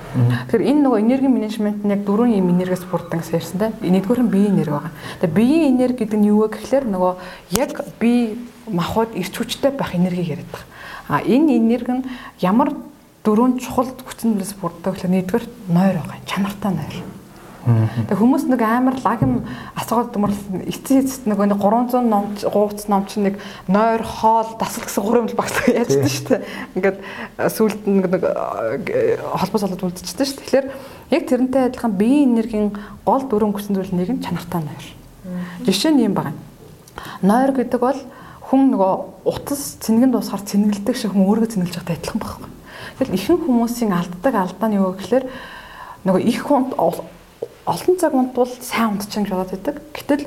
Тэгэхээр 0.51 0.67
энэ 0.67 0.83
нөгөө 0.83 0.99
энерги 0.99 1.29
менежмент 1.31 1.79
нь 1.87 1.93
яг 1.95 2.03
дөрвөн 2.03 2.35
юм 2.35 2.51
энергиас 2.51 2.83
бүрдэн 2.91 3.23
гэсэн 3.23 3.39
ярьсан 3.39 3.57
тийм. 3.63 3.95
Нэгдүгээр 3.95 4.23
нь 4.27 4.33
биеийн 4.35 4.53
энерги 4.59 4.75
байгаа. 4.75 4.93
Тэгээд 5.23 5.37
биеийн 5.37 5.71
энерги 5.79 6.03
гэдэг 6.03 6.19
нь 6.19 6.27
юу 6.27 6.43
вэ 6.43 6.59
гэхээр 6.59 6.85
нөгөө 6.91 7.13
яг 7.55 7.71
бие 8.03 8.35
махбод 8.69 9.15
эрч 9.15 9.33
хүчтэй 9.37 9.71
байх 9.71 9.95
энергийг 9.95 10.39
яриад 10.39 10.51
байгаа. 10.51 10.67
А 11.07 11.21
энэ 11.21 11.57
энерги 11.57 11.91
нь 11.91 12.07
ямар 12.39 12.75
дөрөв 13.23 13.59
чухал 13.59 13.91
хүчнээс 13.91 14.55
бүрддэг 14.59 14.93
гэхээр 14.93 15.13
нэгдүгээр 15.13 15.45
нойр 15.71 15.95
байгаа. 15.99 16.19
Чанартай 16.27 16.71
нойр. 16.71 16.95
Тэгээ 17.67 18.15
хүмүүс 18.15 18.47
нэг 18.47 18.63
амар 18.63 18.95
лагим 19.03 19.43
асуугаад 19.75 20.15
дүмэрлэн 20.15 20.71
эцсийн 20.71 21.03
эцэст 21.03 21.27
нэг 21.27 21.35
300 21.35 21.99
ном 21.99 22.31
гууц 22.39 22.87
ном 22.87 23.03
чинь 23.11 23.27
нэг 23.27 23.43
нойр 23.67 24.07
хоол 24.07 24.55
дасал 24.55 24.87
гэсэн 24.87 25.03
гурван 25.03 25.27
л 25.27 25.35
багслаа 25.35 25.75
яаждаг 25.75 26.07
шүү 26.07 26.27
дээ. 26.31 26.47
Ингээд 26.79 26.97
сүүлд 27.51 27.81
нэг 27.91 28.05
нэг 28.07 28.23
холбос 29.19 29.67
олоод 29.67 29.83
үлдчихсэн 29.83 30.23
шүү 30.23 30.39
дээ. 30.39 30.47
Тэгэхээр 30.47 30.67
яг 31.11 31.23
тэрнтэй 31.27 31.63
адилхан 31.67 31.91
биеийн 31.99 32.39
энергийн 32.39 32.71
гол 33.03 33.27
дөрөв 33.27 33.51
өнгөсөн 33.51 33.75
зүйл 33.75 33.99
нэг 33.99 34.15
нь 34.15 34.23
чанартай 34.23 34.63
нойр. 34.63 34.87
Жишээ 35.67 35.91
нь 35.91 36.07
юм 36.07 36.15
байна. 36.15 36.39
Нойр 37.19 37.51
гэдэг 37.51 37.83
бол 37.83 37.99
хүн 38.47 38.71
нөгөө 38.71 39.27
утас 39.27 39.75
цэнгэн 39.83 40.11
дуусахаар 40.15 40.47
цэнгэлдэг 40.47 40.95
шиг 40.95 41.11
хүн 41.11 41.27
өөргөө 41.27 41.51
цэнгэлж 41.51 41.75
байгатай 41.83 41.99
адилхан 41.99 42.21
байхгүй. 42.23 42.49
Тэгэл 42.97 43.17
ихэнх 43.19 43.43
хүмүүсийн 43.43 43.91
алддаг 43.91 44.33
алдаа 44.39 44.67
нь 44.71 44.79
юу 44.79 44.95
гэхээр 44.95 45.25
нөгөө 46.07 46.21
их 46.23 46.39
хүнд 46.47 46.71
олон 46.79 47.95
цаг 47.99 48.13
унтвал 48.15 48.47
сайн 48.63 48.95
унтчихна 48.95 49.27
гэж 49.27 49.35
бодоод 49.35 49.51
байдаг. 49.51 49.75
Гэтэл 49.91 50.23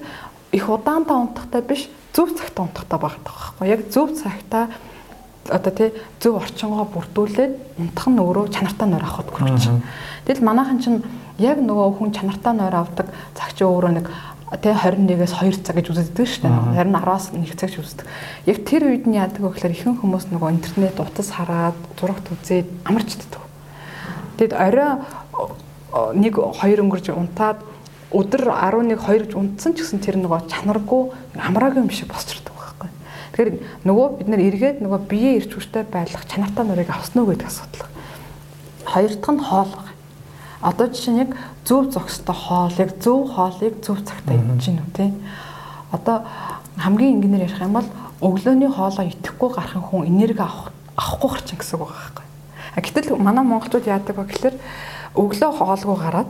их 0.53 0.65
удаантаа 0.69 1.17
унтахтай 1.17 1.62
биш 1.65 1.89
зөв 2.12 2.37
цагтаа 2.37 2.69
унтахтай 2.69 2.99
байгаа 3.00 3.25
байхгүй. 3.25 3.65
Яг 3.73 3.81
зөв 3.89 4.12
цагтаа 4.12 4.69
одоо 5.49 5.73
тий 5.73 5.91
зөв 6.21 6.37
орчингоо 6.37 6.85
бүрдүүлээд 6.93 7.81
унтах 7.81 8.07
нь 8.12 8.21
өөрөө 8.21 8.53
чанартай 8.53 8.89
нойр 8.89 9.05
авахд 9.09 9.33
хүрч. 9.33 9.73
Тэгэл 10.29 10.45
манайхан 10.45 10.79
чинь 10.85 11.00
яг 11.41 11.59
нөгөө 11.65 11.97
хүн 11.97 12.12
чанартай 12.12 12.53
нойр 12.53 12.77
авдаг 12.77 13.09
цаг 13.33 13.57
чи 13.57 13.65
өөрөө 13.65 13.93
нэг 13.97 14.07
тэ 14.50 14.75
21-ээс 14.75 15.35
2 15.38 15.62
цаг 15.62 15.78
гэж 15.78 15.87
үздэг 15.95 16.26
шүү 16.26 16.42
дээ. 16.42 16.75
Харин 16.75 16.99
10-аас 16.99 17.30
1 17.30 17.54
цаг 17.54 17.71
ч 17.71 17.78
үздэг. 17.78 18.07
Яг 18.50 18.59
тэр 18.66 18.83
үед 18.90 19.07
нь 19.07 19.14
яадаг 19.14 19.38
вэ 19.38 19.54
гэхээр 19.54 19.75
ихэнх 19.78 20.02
хүмүүс 20.02 20.26
нөгөө 20.35 20.50
интернет 20.50 20.99
утас 20.99 21.30
хараад 21.30 21.78
зурагт 21.95 22.26
үзээд 22.35 22.66
амарч 22.83 23.14
иддэг. 23.14 23.42
Тэгэд 24.42 24.54
орой 24.59 24.99
1 26.19 26.35
2 26.35 26.83
өнгөрж 26.83 27.14
унтаад 27.14 27.62
өдөр 28.11 28.50
11 28.50 28.99
2 28.99 29.30
гэж 29.30 29.33
унтсан 29.38 29.78
ч 29.78 29.87
гэсэн 29.87 30.02
тэр 30.02 30.19
нөгөө 30.19 30.50
чанаргүй 30.50 31.14
амраагүй 31.38 31.87
юм 31.87 31.90
шиг 31.95 32.11
босчирдаг 32.11 32.50
байхгүй. 32.50 32.90
Тэгэхээр 33.38 33.50
нөгөө 33.87 34.07
бид 34.19 34.28
нэр 34.35 34.42
эргээд 34.50 34.78
нөгөө 34.83 35.00
биеэ 35.07 35.38
ирч 35.38 35.54
хүчтэй 35.54 35.87
байлгах 35.87 36.26
чанартай 36.26 36.66
нурыг 36.66 36.90
авсан 36.90 37.23
уу 37.23 37.30
гэдэг 37.30 37.47
асуудал. 37.47 37.87
Хоёр 38.83 39.14
дахь 39.14 39.30
нь 39.30 39.47
хоол. 39.47 39.89
Одоо 40.61 40.87
жишээ 40.93 41.12
нь 41.14 41.23
яг 41.25 41.31
зөв 41.64 41.88
зохистой 41.93 42.37
хоол, 42.37 42.75
яг 42.76 43.00
зөв 43.00 43.33
хоолыг 43.33 43.81
зөв 43.81 44.05
цагтаа 44.05 44.37
идэж 44.37 44.61
гин 44.61 44.81
үү 44.85 44.93
те. 44.93 45.12
Одоо 45.93 46.29
хамгийн 46.76 47.17
энгийнээр 47.17 47.49
ярих 47.49 47.61
юм 47.64 47.73
бол 47.81 47.88
өглөөний 48.21 48.69
хоолоо 48.69 49.05
идэхгүй 49.09 49.50
гарах 49.57 49.81
хүн 49.88 50.07
энерги 50.07 50.45
авах 50.45 50.73
авахгүй 51.00 51.31
гарчин 51.33 51.57
гэсэн 51.57 51.81
үг 51.81 51.88
байгаа 51.88 52.00
байхгүй. 52.12 52.26
Гэтэл 52.76 53.17
манай 53.17 53.45
монголчууд 53.45 53.88
яадаг 53.88 54.17
вэ 54.17 54.25
гэхээр 54.29 54.57
өглөө 55.17 55.50
хоолгүй 55.57 55.97
гараад 55.97 56.29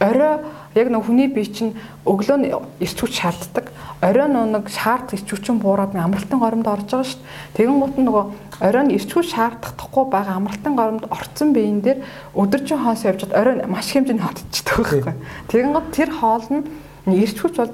орой 0.00 0.34
яг 0.74 0.88
нэг 0.90 1.02
хүний 1.04 1.28
бие 1.28 1.46
чинь 1.46 1.72
өглөө 2.04 2.36
нь 2.36 2.48
эрч 2.80 2.98
хүч 2.98 3.12
шаарддаг. 3.20 3.72
Орой 4.02 4.28
нэг 4.28 4.68
шаард 4.68 5.14
эрч 5.14 5.28
хүчин 5.30 5.62
буураад 5.62 5.94
амралтын 5.96 6.38
горимд 6.40 6.68
орж 6.68 6.88
байгаа 6.90 7.08
шүү 7.08 7.20
дээ. 7.22 7.56
Тэгэн 7.56 7.78
гут 7.80 7.96
нөгөө 7.96 8.24
орой 8.60 8.84
нь 8.84 8.94
эрч 8.96 9.10
хүч 9.12 9.28
шаардахгүй 9.32 10.04
байгаа 10.12 10.36
амралтын 10.36 10.74
горимд 10.76 11.04
орцсон 11.08 11.52
биеийн 11.56 11.80
дээр 11.80 12.04
өдөржин 12.34 12.82
хоос 12.84 13.04
явжгаад 13.08 13.32
орой 13.32 13.54
маш 13.66 13.88
хэмжээний 13.92 14.22
хотчихдаг 14.22 14.76
байхгүй. 14.76 15.14
Тэгэн 15.48 15.72
гут 15.72 15.88
тэр 15.94 16.10
хоол 16.12 16.46
нь 16.52 16.64
эрч 17.06 17.38
хүч 17.40 17.54
бол 17.56 17.72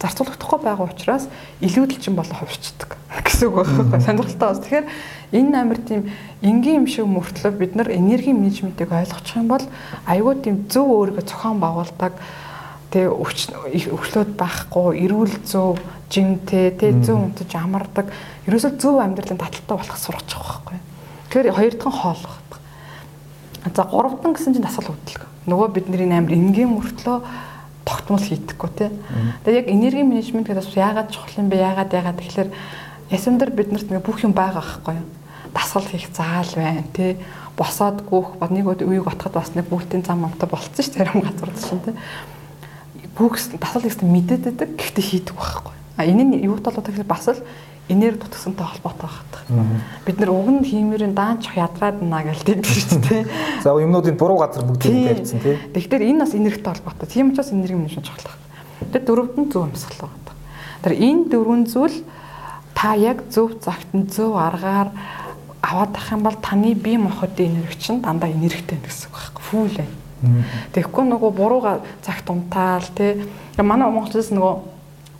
зарцуулагдахгүй 0.00 0.58
байгаа 0.64 0.86
учраас 0.88 1.28
илүүдэлчин 1.60 2.16
болоо 2.16 2.36
хувирчдаг 2.40 2.96
гэсэн 3.40 3.48
үг 3.48 3.56
байхгүй. 3.64 4.00
Сонирхолтой 4.00 4.48
бас. 4.48 4.60
Тэгэхээр 4.60 4.86
энэ 5.32 5.60
амар 5.60 5.78
тийм 5.78 6.10
энгийн 6.42 6.82
юм 6.82 6.86
шиг 6.86 7.06
мөртлөө 7.06 7.52
бид 7.54 7.74
нар 7.74 7.90
энерги 7.90 8.32
менежментийг 8.34 8.90
ойлгочих 8.90 9.36
юм 9.36 9.48
бол 9.48 9.64
айгүй 10.06 10.34
тийм 10.42 10.66
зөв 10.68 10.86
өөрийгөө 10.90 11.24
зохион 11.26 11.58
байгуулдаг 11.62 12.12
тэг 12.90 13.06
өвчлөөд 13.14 14.34
байхгүй 14.34 15.06
эрүүл 15.06 15.34
зөв 15.46 15.78
жимтэй 16.10 16.74
тэг 16.74 17.06
зөв 17.06 17.22
унтаж 17.22 17.54
амардаг 17.54 18.10
ерөөсөө 18.50 18.74
зөв 18.82 18.98
амьдралын 18.98 19.38
таталтай 19.38 19.76
болох 19.78 19.98
сургачих 19.98 20.42
байхгүй. 20.42 20.78
Тэгэхээр 21.30 21.54
хоёр 21.54 21.74
дахь 21.78 21.86
нь 21.86 22.00
хоол 22.02 22.22
байна. 22.26 22.58
За 23.70 23.82
гурав 23.86 24.18
дахь 24.18 24.34
гэсэн 24.34 24.58
чинь 24.58 24.66
дасгал 24.66 24.90
хөдөлгөөн. 24.90 25.30
Нөгөө 25.46 25.68
бидний 25.70 26.10
амар 26.10 26.34
энгийн 26.34 26.74
мөртлөө 26.74 27.16
тогтмол 27.86 28.26
хийдэггүй 28.26 28.70
тий. 28.74 28.90
Тэгээ 29.46 29.60
яг 29.62 29.68
энерги 29.70 30.02
менежмент 30.02 30.50
гэдэг 30.50 30.66
бас 30.66 30.74
яагаад 30.74 31.14
чухал 31.14 31.38
юм 31.38 31.48
бэ? 31.48 31.62
Яагаад 31.62 31.94
яагаад 31.94 32.18
тэгэхээр 32.18 32.50
ясамдар 33.14 33.50
биднэрт 33.54 33.86
ингээ 33.86 34.02
бүх 34.02 34.22
юм 34.26 34.34
байгаа 34.34 34.62
байхгүй 34.66 34.94
юу? 34.98 35.06
Дасгал 35.54 35.86
хийх 35.86 36.08
заал 36.14 36.52
байна 36.54 36.84
тий. 36.92 37.16
Босоод 37.56 38.06
гүөх 38.08 38.38
ба 38.40 38.48
нэг 38.50 38.66
үеийг 38.66 39.06
отоход 39.06 39.34
бас 39.36 39.54
нэг 39.54 39.68
бүгдийн 39.68 40.04
зам 40.06 40.24
амтай 40.24 40.48
болцсон 40.48 40.74
дээ 40.74 40.94
зарим 40.94 41.20
газар 41.20 41.50
чинь 41.56 41.84
тий. 41.84 41.94
Бүх 43.18 43.36
дасгал 43.58 43.82
хийх 43.82 44.02
мэдээд 44.02 44.42
байдаг 44.46 44.70
гэхдээ 44.78 45.04
хийдэг 45.04 45.34
байхгүй. 45.36 45.74
А 45.98 46.04
энэ 46.06 46.24
нь 46.24 46.34
юу 46.46 46.56
талууд 46.62 46.86
тэгэхээр 46.86 47.08
бас 47.10 47.28
л 47.28 47.42
энерги 47.90 48.22
дутгсантай 48.22 48.66
холбоотой 48.66 49.10
байна. 49.48 49.82
Бид 50.06 50.20
нар 50.20 50.30
уг 50.30 50.48
нь 50.48 50.64
хиймэрийн 50.64 51.14
даанч 51.14 51.50
ядраад 51.52 52.00
наа 52.02 52.22
гэж 52.22 52.46
тэгдэг 52.46 52.70
шүү 52.70 53.00
дээ. 53.10 53.24
За 53.62 53.74
юмнуудын 53.74 54.16
буруу 54.16 54.38
газар 54.38 54.64
бүгдийг 54.64 55.10
тавьчихсан 55.10 55.40
тий. 55.42 55.58
Тэгэхээр 55.74 56.06
энэ 56.06 56.22
бас 56.22 56.34
энергитэй 56.34 56.72
холбоотой. 56.72 57.08
Тийм 57.10 57.34
учраас 57.34 57.50
энерги 57.50 57.74
менежмент 57.74 58.06
чухал 58.06 58.30
байна. 58.30 58.94
Тэгээд 58.94 59.06
дөрөвд 59.10 59.36
нь 59.42 59.50
зөв 59.50 59.62
амьсгал 59.66 60.06
байна. 60.06 60.20
Тэр 60.86 60.94
энэ 60.96 61.22
дөрвөн 61.34 61.62
зүйл 61.66 61.98
та 62.78 62.94
яг 62.94 63.26
зөв 63.28 63.58
цагт 63.58 63.90
нь 63.92 64.06
зөв 64.06 64.38
аргаар 64.38 64.94
аваад 65.62 65.96
ах 65.96 66.12
юм 66.12 66.22
бол 66.22 66.36
таны 66.40 66.74
бие 66.74 66.98
махбодын 66.98 67.60
энерги 67.60 67.78
чинь 67.78 68.00
дандаа 68.00 68.30
энергитэй 68.30 68.78
гэсэн 68.80 69.08
үг 69.08 69.16
байхгүй. 69.16 69.44
Фүүл 69.50 69.76
байна. 69.76 70.44
Тэгэхгүй 70.72 71.04
нөгөө 71.08 71.30
буруу 71.32 71.80
цагт 72.04 72.30
унтаал 72.30 72.84
тий. 72.96 73.24
Манай 73.56 73.88
монголчууд 73.88 74.32
нөгөө 74.36 74.54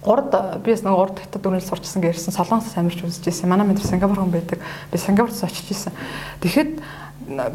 гурд 0.04 0.32
бис 0.64 0.80
нэг 0.84 0.96
урд 0.96 1.20
хятад 1.20 1.42
дүрнэл 1.42 1.64
сурчсан 1.64 2.00
гэрсэн 2.00 2.32
солонгос 2.32 2.76
амьдарч 2.76 3.04
үзэж 3.04 3.28
ирсэн. 3.28 3.48
Манай 3.48 3.68
мэд 3.68 3.84
Сингапур 3.84 4.20
хүн 4.20 4.32
байдаг. 4.32 4.60
Би 4.92 4.98
Сингапурт 4.98 5.36
очиж 5.44 5.72
ирсэн. 5.72 5.92
Тэгэхэд 6.40 6.80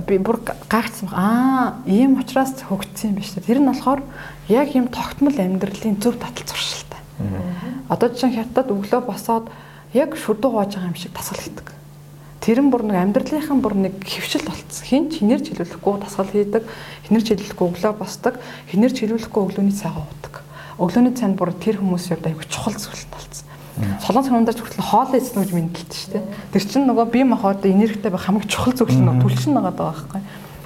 би 0.06 0.18
бүр 0.18 0.42
гайхсан. 0.70 1.10
Аа, 1.14 1.82
ийм 1.86 2.22
учраас 2.22 2.54
хөгжсөн 2.70 3.14
юм 3.14 3.18
биш 3.18 3.34
үү? 3.34 3.46
Тэр 3.50 3.60
нь 3.62 3.70
болохоор 3.70 4.02
яг 4.50 4.70
ийм 4.78 4.88
тогтмол 4.94 5.34
амьдралын 5.34 5.98
зөв 5.98 6.22
татал 6.22 6.46
зуршилтай. 6.46 7.02
Одоо 7.90 8.10
чинь 8.10 8.38
хятад 8.38 8.70
өглөө 8.70 9.02
босоод 9.10 9.50
яг 9.94 10.14
шүдүү 10.14 10.50
гоож 10.54 10.78
байгаа 10.78 10.94
юм 10.94 10.96
шиг 10.96 11.14
тасгал 11.18 11.42
хийдэг. 11.42 11.74
Тэр 12.46 12.62
нь 12.62 12.70
бүр 12.70 12.86
нэг 12.86 13.02
амьдралынхан 13.02 13.60
бүр 13.66 13.74
нэг 13.90 14.06
хөвшил 14.06 14.46
болцсон. 14.46 14.86
Хин 14.86 15.10
ч 15.10 15.26
хинэрч 15.26 15.50
хэлүүлэхгүй 15.50 15.94
тасгал 16.06 16.30
хийдэг, 16.30 16.64
хинэрч 17.10 17.34
хэлүүлэхгүй 17.34 17.66
өглөө 17.74 17.94
босдог, 17.98 18.38
хинэрч 18.70 19.02
хэлүүлэхгүй 19.02 19.42
өглөөний 19.50 19.74
цагаа 19.74 20.06
уудаг 20.06 20.46
өглөөний 20.80 21.16
цанд 21.16 21.40
бүр 21.40 21.56
тэр 21.56 21.80
хүмүүсийн 21.80 22.20
хувьд 22.20 22.28
аягүй 22.36 22.48
чухал 22.52 22.76
зүйл 22.76 23.08
болсон. 23.16 23.48
Солонгос 24.04 24.28
хүмүүст 24.28 24.60
хүртэл 24.60 24.84
хоол 24.92 25.12
идсэн 25.16 25.40
гэж 25.44 25.52
мэдлэлт 25.56 25.94
шүү 25.96 26.12
дээ. 26.20 26.24
Тэр 26.52 26.64
чинь 26.68 26.88
нөгөө 26.88 27.06
бие 27.16 27.24
махбод 27.24 27.64
энергитэй 27.64 28.12
байх 28.12 28.28
хамгийн 28.28 28.52
чухал 28.52 28.76
зүйл 28.76 29.00
нь 29.00 29.20
түлшин 29.24 29.56
байгаа 29.56 29.72
даа 29.72 29.96
байхгүй. 29.96 30.22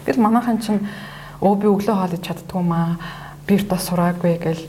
Тэгэл 0.09 0.25
манайхан 0.25 0.57
чинь 0.61 0.81
өө 1.45 1.53
би 1.61 1.67
өглөө 1.69 1.93
хоол 1.93 2.09
идэж 2.09 2.25
чаддгүй 2.25 2.63
маа. 2.65 2.97
Бир 3.45 3.61
тас 3.69 3.85
сураагүй 3.89 4.33
гэл 4.41 4.65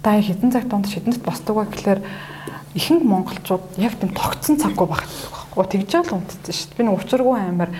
та 0.00 0.16
хитэн 0.16 0.52
цагт 0.52 0.68
донд 0.72 0.88
шидэнд 0.88 1.20
босдог 1.20 1.56
ба 1.56 1.68
гэхэлэр 1.68 2.00
ихэнх 2.72 3.04
монголчууд 3.04 3.76
яг 3.76 4.00
тийм 4.00 4.12
тогтсон 4.16 4.56
цаггүй 4.56 4.88
багтдаг 4.88 5.39
байхгүй. 5.50 5.82
Тэгж 5.82 5.92
л 5.98 6.14
унтдсан 6.14 6.54
шүү 6.54 6.68
дээ. 6.70 6.78
Би 6.78 6.82
нэг 6.86 6.96
учиргүй 7.02 7.38
амар 7.38 7.70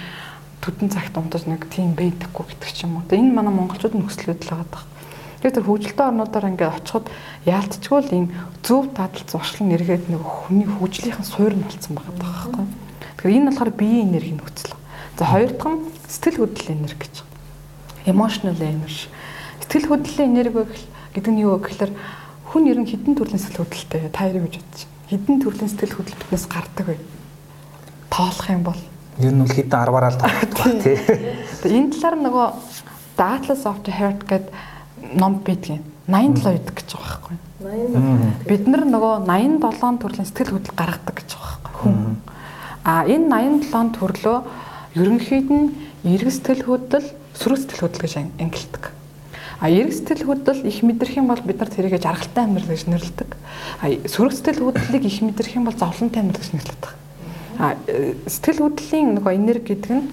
төдөн 0.61 0.91
цагт 0.93 1.15
унтаж 1.17 1.49
нэг 1.49 1.65
тийм 1.73 1.95
байдаггүй 1.97 2.45
гэдэг 2.53 2.71
ч 2.75 2.85
юм 2.85 3.01
уу. 3.01 3.09
Энэ 3.09 3.33
манай 3.33 3.55
монголчууд 3.55 3.97
нөхцөлөд 3.97 4.45
л 4.45 4.53
байгаа 4.53 4.91
Тэгээд 5.41 5.57
тэр 5.57 5.65
хөгжилтэй 5.65 6.05
орнуудаар 6.05 6.53
ингээд 6.53 6.77
очиход 6.85 7.09
яалтчгүй 7.49 8.01
л 8.05 8.13
ийм 8.13 8.27
зөв 8.61 8.93
дадал 8.93 9.25
зуршлан 9.25 9.73
эргээд 9.73 10.13
нэг 10.13 10.21
хүний 10.21 10.69
хөгжлийнхэн 10.69 11.25
суурь 11.25 11.57
нь 11.57 11.65
болсон 11.65 11.97
байгаа 11.97 12.13
байхгүй. 12.21 12.65
Тэгэхээр 13.17 13.37
энэ 13.41 13.49
болохоор 13.49 13.73
биеийн 13.73 14.13
энерги 14.13 14.37
нөхцөл. 14.37 14.77
За 15.17 15.25
хоёр 15.25 15.57
дахь 15.57 15.81
нь 15.81 15.89
сэтгэл 16.13 16.45
хөдлөлийн 16.45 16.81
энерги 16.85 17.01
гэж. 17.09 17.17
Emotional 18.05 18.61
energy. 18.61 19.09
Сэтгэл 19.65 19.89
хөдлөлийн 19.89 20.29
энерги 20.29 20.61
гэдэг 21.17 21.33
нь 21.33 21.41
юу 21.41 21.57
вэ 21.57 21.65
гэхээр 21.73 21.93
хүн 22.53 22.69
ер 22.69 22.79
нь 22.85 22.91
хідэн 22.93 23.17
төрлийн 23.17 23.41
сэтгэл 23.41 23.65
хөдлөлтэй 23.65 24.13
та 24.13 24.29
яриг 24.29 24.45
гэж 24.45 24.55
бодчих. 24.61 24.89
Хідэн 25.09 25.41
төрлийн 25.41 25.73
сэтгэл 25.73 25.97
хөдлөл 25.97 26.21
биднээс 26.21 26.47
гардаг 26.53 26.85
вэ? 26.85 27.01
Тоолох 28.11 28.51
юм 28.51 28.63
бол 28.67 28.81
ер 29.21 29.33
нь 29.33 29.41
бол 29.41 29.55
хідэн 29.55 29.71
10-аар 29.71 30.07
л 30.11 30.21
тоолдог 30.21 30.67
тий. 30.83 30.99
Энэ 31.65 31.95
талаар 31.95 32.17
нөгөө 32.19 32.47
The 33.17 33.25
Atlas 33.37 33.63
of 33.69 33.81
the 33.87 33.93
Heart 33.95 34.27
гэдэг 34.27 34.45
ном 35.15 35.41
байдгийн 35.45 35.85
87 36.09 36.43
байдаг 36.43 36.75
гэж 36.75 36.89
байгаа 36.97 37.19
байхгүй. 37.21 37.37
80. 37.61 38.49
Бид 38.49 38.65
нар 38.67 38.85
нөгөө 38.89 39.15
87 39.29 40.01
төрлийн 40.03 40.27
сэтгэл 40.27 40.55
хөдлөл 40.57 40.79
гаргадаг 40.81 41.15
гэж 41.21 41.31
байгаа 41.37 41.59
байхгүй 41.65 41.93
хүн. 41.93 42.17
А 42.85 43.05
энэ 43.05 43.29
87 43.69 43.95
төрлөө 44.01 44.39
ерөнхийд 44.97 45.49
нь 45.53 45.69
эрг 46.05 46.29
сэтгэл 46.33 46.65
хөдлөл, 46.65 47.09
сөрөг 47.37 47.59
сэтгэл 47.61 47.83
хөдлөл 47.85 48.05
гэж 48.09 48.15
ангилдаг. 48.41 48.85
А 49.61 49.69
эрг 49.69 49.93
сэтгэл 49.93 50.25
хөдлөл 50.25 50.65
их 50.65 50.81
мэдрэх 50.81 51.21
юм 51.21 51.29
бол 51.29 51.45
бид 51.45 51.61
нар 51.61 51.69
тэрийг 51.69 52.01
жаргалтай 52.01 52.49
амьдрал 52.49 52.73
гэж 52.73 52.89
нэрлэдэг. 52.89 53.31
А 53.85 53.87
сөрөг 54.09 54.33
сэтгэл 54.33 54.65
хөдлөлийг 54.73 55.05
их 55.05 55.21
мэдрэх 55.21 55.53
юм 55.61 55.69
бол 55.69 55.77
зовлонтой 55.77 56.25
амьдрал 56.25 56.41
гэж 56.41 56.57
нэрлэдэг. 56.57 56.91
А 57.61 57.77
сэтгэл 58.25 58.73
хөдлөлийн 58.73 59.21
нөгөө 59.21 59.37
энерги 59.37 59.77
гэдэг 59.77 59.93
нь 59.93 60.09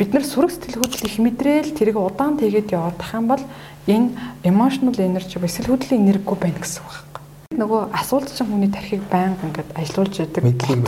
бид 0.00 0.10
нар 0.16 0.24
сүрэг 0.24 0.56
сэтгэл 0.56 0.80
хөдлөл 0.80 1.04
их 1.04 1.18
мэдрээл 1.20 1.76
тэрийг 1.76 2.00
удаан 2.00 2.40
тэгээд 2.40 2.72
яваадах 2.72 3.12
юм 3.12 3.26
бол 3.28 3.44
энэ 3.84 4.08
emotional 4.40 4.96
energy 4.96 5.36
ба 5.36 5.52
сэтгэл 5.52 5.76
хөдлөлийн 5.76 6.08
энергигүй 6.08 6.38
байна 6.40 6.64
гэсэн 6.64 6.80
үг 6.80 7.12
байна. 7.12 7.60
Нөгөө 7.60 7.80
асуулт 7.92 8.32
чинь 8.32 8.48
хүний 8.48 8.72
тархийг 8.72 9.04
байнга 9.12 9.44
ингээд 9.44 9.70
ажилуулж 9.76 10.14
яадаг. 10.16 10.42
Мэдлийг 10.48 10.80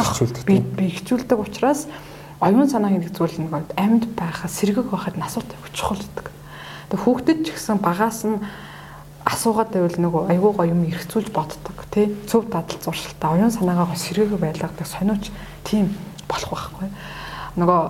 бэхжүүлдэг. 0.73 1.37
Учраас 1.37 1.85
оюун 2.41 2.69
санаа 2.73 2.97
гэдэг 2.97 3.13
зүйл 3.13 3.37
нэг 3.45 3.53
амьд 3.77 4.09
байхад 4.17 4.49
сэргэг 4.49 4.89
байхад 4.89 5.21
асуулт 5.21 5.53
авах 5.53 5.73
чухал 5.77 6.01
гэдэг. 6.01 6.33
Тэг 6.89 6.99
хүүхдэд 7.05 7.39
ч 7.45 7.53
гэсэн 7.53 7.77
багаас 7.85 8.25
нь 8.25 8.41
асуугаад 9.25 9.73
байвал 9.73 9.97
нөгөө 10.01 10.23
айгүй 10.33 10.53
гоё 10.53 10.73
юм 10.73 10.85
эргцүүлж 10.85 11.29
боддог 11.33 11.77
тий 11.89 12.13
зөв 12.29 12.45
дадал 12.53 12.77
зуршилтаа 12.81 13.33
оюун 13.37 13.53
санаагаа 13.53 13.97
сэргээг 13.97 14.37
байлгадаг 14.37 14.85
сониуч 14.85 15.33
тийм 15.65 15.91
болох 16.29 16.53
байхгүй. 16.55 16.89
Нөгөө 17.59 17.81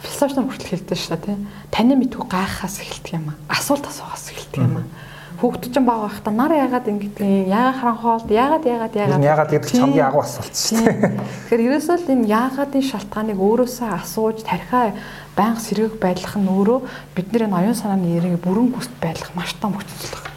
философи 0.00 0.42
хүртэл 0.42 0.70
хэлдэг 0.70 0.98
шүү 0.98 1.18
дээ 1.18 1.24
тий. 1.26 1.36
Таны 1.70 1.98
мэдгүй 1.98 2.26
гайхахаас 2.30 2.80
эхэлдэг 2.80 3.12
юм 3.18 3.34
аа. 3.34 3.38
Асуулт 3.58 3.86
асуухаас 3.86 4.30
эхэлдэг 4.30 4.62
юм 4.62 4.78
аа. 4.82 4.86
Хүүхдүүд 5.34 5.74
ч 5.74 5.76
баг 5.82 5.98
байхдаа 6.06 6.32
нар 6.32 6.52
яагаад 6.54 6.86
ингэдэг 6.88 7.50
яагаад 7.50 7.78
харанхоолд 7.82 8.28
яагаад 8.30 8.64
яагаад 8.64 8.94
яагаад? 8.94 9.22
Яагаад 9.26 9.50
гэдэг 9.50 9.66
чинь 9.66 9.82
хамгийн 9.82 10.06
агуу 10.06 10.22
асуулт 10.22 10.54
шүү 10.54 10.78
дээ 10.78 11.10
тэгэхээр 11.50 11.66
ерөөсөө 11.74 11.96
л 11.98 12.12
энэ 12.14 12.30
яагаадын 12.30 12.84
шалтгааныг 12.86 13.38
өөрөөсөө 13.42 13.88
асууж 13.98 14.38
тархиа 14.46 14.94
байнга 15.34 15.58
сэргэг 15.58 15.98
байлгах 15.98 16.38
нь 16.38 16.48
өөрөө 16.54 16.78
бидний 17.18 17.42
энэ 17.50 17.58
оюун 17.60 17.74
санааны 17.74 18.14
яриг 18.14 18.38
бүрэн 18.46 18.70
гүст 18.78 18.94
байлгах 19.02 19.34
маш 19.34 19.58
том 19.58 19.74
хүчтэй 19.74 20.14
байна 20.14 20.34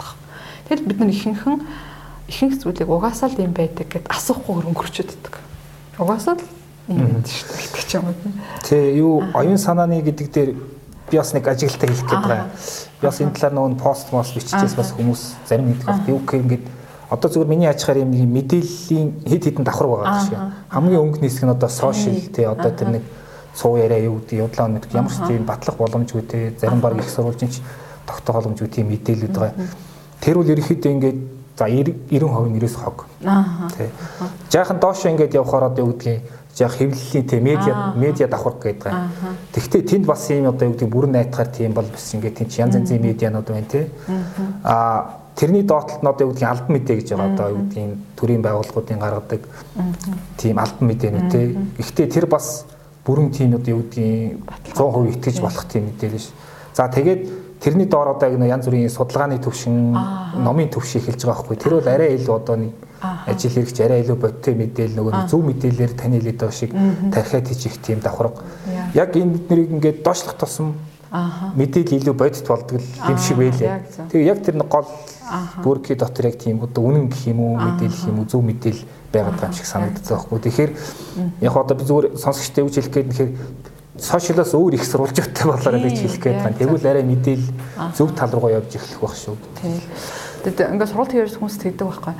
Тэгэл 0.67 0.83
бид 0.83 0.99
нар 0.99 1.11
ихэнхэн 1.15 1.63
ихэнх 2.27 2.59
зүйлийг 2.59 2.91
угаасаа 2.91 3.31
л 3.31 3.39
юм 3.39 3.55
байдаг 3.55 3.87
гэд 3.87 4.11
асуухгүйгээр 4.11 4.67
өнгөрчөд 4.67 5.07
байдаг. 5.15 5.33
Угаасаа 5.97 6.37
л 6.37 6.43
юм 6.87 7.19
гэдэг 7.19 7.93
юм. 7.97 8.05
Тэ 8.63 8.97
юу 8.97 9.23
оюун 9.33 9.57
санааны 9.57 10.01
гэдэг 10.01 10.27
дээр 10.31 10.49
би 11.09 11.17
бас 11.17 11.33
нэг 11.33 11.47
ажиглалтаа 11.47 11.89
хийх 11.89 12.05
гээд 12.05 12.21
байгаа. 12.21 12.49
Би 13.01 13.07
бас 13.07 13.19
энэ 13.21 13.33
талаар 13.33 13.53
нөгөө 13.57 13.81
пост 13.81 14.11
мост 14.13 14.35
биччихээс 14.35 14.75
бас 14.77 14.93
хүмүүс 14.93 15.21
зарим 15.49 15.73
нэгдэх 15.73 15.87
бас. 15.87 15.99
Юу 16.07 16.21
гэх 16.21 16.37
ингээд 16.37 16.63
одоо 17.09 17.29
зүгээр 17.31 17.49
миний 17.49 17.67
ачаар 17.67 17.97
юм 18.03 18.11
мэдээллийн 18.13 19.25
хэд 19.25 19.43
хэдэн 19.49 19.65
давхар 19.65 19.87
байгаа 19.87 20.07
гэж 20.11 20.23
шиг. 20.29 20.39
Хамгийн 20.69 21.01
өнгө 21.01 21.19
хэсэг 21.23 21.43
нь 21.47 21.55
одоо 21.55 21.69
сошиал 21.69 22.21
тий 22.29 22.45
одоо 22.45 22.71
тэр 22.71 22.89
нэг 22.99 23.03
цуу 23.55 23.77
яриа 23.81 24.05
юу 24.05 24.19
гэдэг 24.21 24.37
юдлаа 24.37 24.67
мэдэх 24.67 24.93
ямар 24.93 25.11
ч 25.11 25.17
тийм 25.25 25.43
батлах 25.47 25.75
боломжгүй 25.81 26.23
тий 26.27 26.43
зарим 26.59 26.79
баг 26.79 26.99
их 26.99 27.09
сурвалжин 27.09 27.49
ч 27.49 27.63
тогтоох 28.05 28.43
боломжгүй 28.43 28.67
тийм 28.67 28.91
мэдээлүүд 28.91 29.33
байгаа. 29.33 29.55
Тэр 30.21 30.35
бол 30.37 30.51
ерөөхдөө 30.51 30.91
ингээд 30.91 31.19
за 31.57 31.65
90% 31.65 32.49
нэрээс 32.53 32.75
хог. 32.75 33.05
Аа. 33.25 33.69
Тий. 33.77 33.89
Жаахан 34.51 34.79
доош 34.79 35.05
ингээд 35.05 35.33
явхаар 35.33 35.63
одоо 35.73 35.85
юу 35.85 35.93
гэдгийг 35.93 36.21
яг 36.59 36.71
хэвлэлийн 36.71 37.27
те 37.27 37.39
медиа 37.39 37.93
медиа 37.95 38.27
давхар 38.27 38.53
гэдэг. 38.61 38.93
Тэгвэл 39.53 39.89
тэнд 39.89 40.05
бас 40.05 40.29
юм 40.29 40.47
одоо 40.47 40.67
юу 40.69 40.73
гэдэг 40.73 40.89
бүрэн 40.89 41.11
найтахаар 41.11 41.49
тийм 41.49 41.73
бол 41.73 41.85
бас 41.85 42.13
ингээд 42.13 42.37
тийм 42.37 42.49
янз 42.49 42.75
янзын 42.75 43.01
медианууд 43.01 43.47
байна 43.49 43.67
те. 43.67 43.89
Аа 44.63 45.17
тэрний 45.35 45.63
доотлолт 45.63 46.03
нь 46.03 46.07
одоо 46.07 46.27
юу 46.27 46.33
гэдгийг 46.33 46.49
албан 46.49 46.73
мэдээ 46.77 46.95
гэж 46.97 47.09
байгаа 47.13 47.33
одоо 47.33 47.49
юу 47.49 47.61
гэдгийг 47.65 47.97
төрийн 48.17 48.41
байгууллагуудын 48.41 48.99
гаргадаг 48.99 49.41
тийм 50.37 50.57
албан 50.57 50.85
мэдээнүүд 50.89 51.31
те. 51.31 51.57
Гэхдээ 51.77 52.07
тэр 52.09 52.25
бас 52.25 52.65
бүрэн 53.05 53.29
тийм 53.31 53.53
одоо 53.53 53.71
юу 53.77 53.83
гэдгийг 53.85 54.41
100% 54.73 55.13
итгэж 55.13 55.41
болох 55.41 55.65
тийм 55.65 55.89
мэдээлэл 55.93 56.21
ш. 56.21 56.33
За 56.73 56.89
тэгээд 56.89 57.46
тэрний 57.67 57.85
доор 57.85 58.15
одоо 58.15 58.31
яг 58.31 58.39
янз 58.39 58.65
бүрийн 58.65 58.89
судалгааны 58.89 59.39
төвшин 59.43 59.91
номын 60.39 60.69
төвшин 60.71 61.01
эхэлж 61.01 61.25
байгаа 61.27 61.43
байхгүй 61.43 61.57
тэр 61.59 61.73
бол 61.75 61.89
арай 61.91 62.15
илүү 62.15 62.35
одоо 62.35 62.55
нэг 62.55 62.71
ажил 63.27 63.51
хэрэгч 63.51 63.81
арай 63.83 64.01
илүү 64.07 64.15
бодтой 64.15 64.55
мэдээл 64.55 64.95
нөгөө 64.95 65.27
зөв 65.27 65.43
мэдээлэлээр 65.43 65.93
таны 65.99 66.15
хэлээд 66.15 66.39
байгаа 66.39 66.55
шиг 66.55 66.71
тархиад 67.11 67.47
хийчих 67.51 67.75
тийм 67.83 67.99
давхарга 67.99 68.47
яг 68.95 69.11
энэ 69.11 69.35
биднийг 69.35 69.71
ингээд 69.75 69.99
доошлох 69.99 70.39
тусам 70.39 70.79
мэдээлэл 71.11 71.99
илүү 71.99 72.15
бодит 72.15 72.47
болдог 72.47 72.79
юм 72.79 73.17
шиг 73.19 73.37
байлээ. 73.37 73.83
тэгээ 74.11 74.27
яг 74.31 74.39
тэр 74.43 74.55
нэг 74.55 74.67
гол 74.71 74.87
бүрки 75.63 75.95
дотор 75.95 76.31
яг 76.31 76.39
тийм 76.39 76.63
одоо 76.63 76.83
үнэн 76.87 77.11
гэх 77.11 77.27
юм 77.27 77.39
уу 77.39 77.55
мэдээлэл 77.59 78.07
юм 78.11 78.19
уу 78.23 78.27
зөв 78.31 78.43
мэдээлэл 78.47 78.83
байгаад 79.11 79.35
байгаа 79.35 79.51
юм 79.51 79.55
шиг 79.59 79.67
санагддаг 79.67 80.07
байхгүй. 80.07 80.39
Тэгэхээр 80.39 80.71
яг 81.43 81.55
одоо 81.55 81.75
би 81.75 81.83
зүгээр 81.83 82.07
сонсогчтой 82.15 82.63
үж 82.63 82.75
хэлэх 82.75 82.91
гээд 82.91 83.07
нэхэр 83.11 83.29
сошиалаас 83.99 84.53
өөр 84.53 84.77
их 84.77 84.85
сурвалжтай 84.85 85.45
болоорой 85.45 85.81
гэж 85.89 85.97
хэлэх 86.05 86.21
гээд 86.21 86.39
байна. 86.43 86.57
Тэгвэл 86.57 86.87
арай 86.87 87.03
мэдээл 87.03 87.45
зөв 87.97 88.13
тал 88.13 88.31
руугаа 88.31 88.61
явж 88.61 88.77
эхлэх 88.77 89.01
байх 89.01 89.15
шүү. 89.17 89.35
Тэгээд 90.45 90.71
ингээд 90.77 90.91
сургалт 90.93 91.11
хийрс 91.11 91.35
хүмүүс 91.41 91.57
тэгдэг 91.59 91.87
байхгүй. 91.87 92.13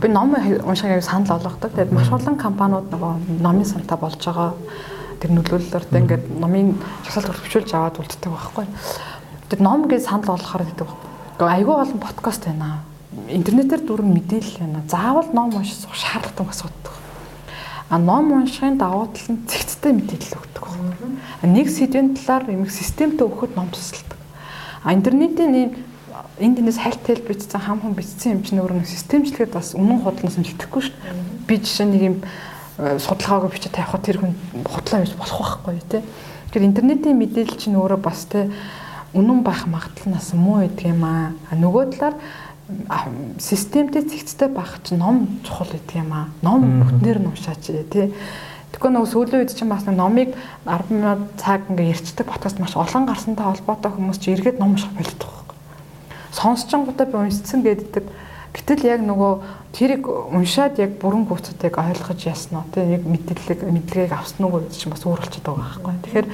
Би 0.00 0.06
ном 0.12 0.36
уншихыг 0.36 1.02
санал 1.02 1.40
болгодог. 1.40 1.72
Тэгээд 1.72 1.92
маш 1.92 2.12
олон 2.12 2.36
компаниуд 2.36 2.92
нөгөө 2.92 3.40
номын 3.42 3.66
сантаа 3.66 3.96
болж 3.98 4.20
байгаа 4.20 4.52
тэр 5.18 5.30
нөлөөллөөртэй 5.34 6.00
ингээд 6.04 6.24
номын 6.36 6.76
жагсаалт 7.08 7.32
хөрвчүүлж 7.32 7.70
аваад 7.74 7.98
үлддэг 7.98 8.30
байхгүй. 8.30 8.66
Тэгээд 9.48 9.62
ном 9.66 9.88
гэж 9.88 10.02
санал 10.04 10.36
болгохоор 10.36 10.64
гэдэг 10.68 10.86
байхгүй. 10.86 11.10
Гэхдээ 11.42 11.56
айгүй 11.58 11.74
олон 11.74 12.00
подкаст 12.02 12.42
байна. 12.46 12.84
Интернетээр 13.28 13.82
дүрэн 13.82 14.10
мэдээлэл 14.14 14.58
байна. 14.62 14.84
Заавал 14.86 15.30
ном 15.32 15.50
унших 15.56 15.90
шаардлагатай 15.90 16.46
асуудаг. 16.46 17.01
А 17.92 17.98
ном 17.98 18.32
уншихын 18.32 18.78
давуу 18.80 19.12
тал 19.12 19.36
нь 19.36 19.44
зэгцтэй 19.44 19.92
мэдээлэл 19.92 20.40
өгдөг. 20.40 20.64
Нэг 21.44 21.68
сэдвийн 21.68 22.16
талаар 22.16 22.48
юм 22.48 22.64
системтэй 22.64 23.20
өгөхөд 23.20 23.52
ном 23.52 23.68
тусалдаг. 23.68 24.16
А 24.80 24.96
интернетийн 24.96 25.52
ийм 25.52 25.70
энд 26.40 26.56
дэнээс 26.56 26.80
хальт 26.80 27.04
хэл 27.04 27.20
бичсэн 27.20 27.60
хам 27.60 27.84
хам 27.84 27.92
бичсэн 27.92 28.40
юм 28.40 28.42
чинь 28.48 28.64
өөр 28.64 28.80
нэг 28.80 28.88
системчлэгэд 28.88 29.52
бас 29.52 29.76
үнэн 29.76 30.00
худлаас 30.08 30.40
нь 30.40 30.48
итгэхгүй 30.48 30.88
шүү 30.88 30.96
дээ. 31.04 31.44
Би 31.44 31.54
жишээ 31.60 31.86
нэг 31.92 32.00
юм 32.00 32.16
э, 32.80 32.96
судалгаагаа 32.96 33.52
бичиж 33.52 33.68
тавихад 33.76 34.00
тэр 34.08 34.24
хүн 34.24 34.32
худлаа 34.64 35.04
биш 35.04 35.12
болох 35.12 35.60
байхгүй 35.60 35.84
тий. 35.84 36.00
Тэгэхээр 36.48 36.68
интернетийн 36.72 37.20
мэдээлэл 37.20 37.60
чинь 37.60 37.76
өөрөө 37.76 38.00
бас 38.00 38.24
тий 38.24 38.48
үнэн 39.12 39.44
байх 39.44 39.68
магадлалнаас 39.68 40.32
муу 40.32 40.64
гэдэг 40.64 40.96
юм 40.96 41.04
аа. 41.04 41.36
Нөгөө 41.52 41.92
талаар 42.00 42.16
системтэй 43.38 44.02
цэгцтэй 44.02 44.48
байх 44.48 44.80
чинь 44.82 44.98
ном 44.98 45.40
чухал 45.44 45.68
гэдэг 45.68 45.96
юм 45.96 46.12
аа. 46.12 46.26
Ном 46.42 46.84
бүтнээр 46.84 47.18
нь 47.20 47.30
уншаач 47.30 47.68
тий. 47.68 48.12
Тэгэхгүй 48.72 48.90
нөгөө 48.92 49.10
сүүлийн 49.12 49.40
үед 49.44 49.52
чинь 49.52 49.68
бас 49.68 49.84
номыг 49.84 50.32
10 50.64 50.88
минут 50.88 51.28
цаг 51.36 51.68
ингээ 51.68 51.92
ярьцдаг 51.92 52.26
подкаст 52.26 52.56
маш 52.58 52.72
олон 52.72 53.04
гарсантай 53.04 53.44
холбоотой 53.44 53.92
хүмүүс 53.92 54.18
чи 54.18 54.32
эргээд 54.32 54.56
ном 54.56 54.74
унших 54.74 54.92
болдог 54.96 55.28
байхгүй. 55.28 55.56
Сонсчингуудаа 56.32 57.06
би 57.06 57.16
уншсан 57.20 57.60
гэдэг. 57.60 58.04
Гэтэл 58.52 58.84
яг 58.88 59.00
нөгөө 59.04 59.32
тэрийг 59.76 60.08
уншаад 60.08 60.80
яг 60.80 60.96
бүрэн 61.00 61.28
гүйцэтийг 61.28 61.76
ойлгож 61.76 62.20
яснаа 62.24 62.64
тий 62.72 62.96
яг 62.96 63.04
мэдээлэл 63.04 63.68
мэдлэгийг 63.72 64.12
авсан 64.12 64.44
уу 64.48 64.60
гэж 64.64 64.76
чинь 64.76 64.92
бас 64.92 65.04
өөр 65.04 65.20
болчиход 65.20 65.44
байгаа 65.52 65.68
байхгүй. 65.72 65.94
Тэгэхээр 66.04 66.28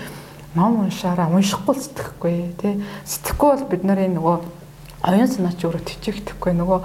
ном 0.59 0.73
уншаараа 0.83 1.31
уншихгүй 1.31 1.75
сэтгэхгүй 1.79 2.37
тий 2.59 2.75
сэтгэхгүй 3.07 3.49
бол 3.55 3.67
бид 3.71 3.83
нарын 3.87 4.19
нөгөө 4.19 4.37
оюун 5.09 5.33
санаач 5.33 5.65
өөрөө 5.65 5.83
төвчэгдэхгүй 5.89 6.53
нөгөө 6.53 6.81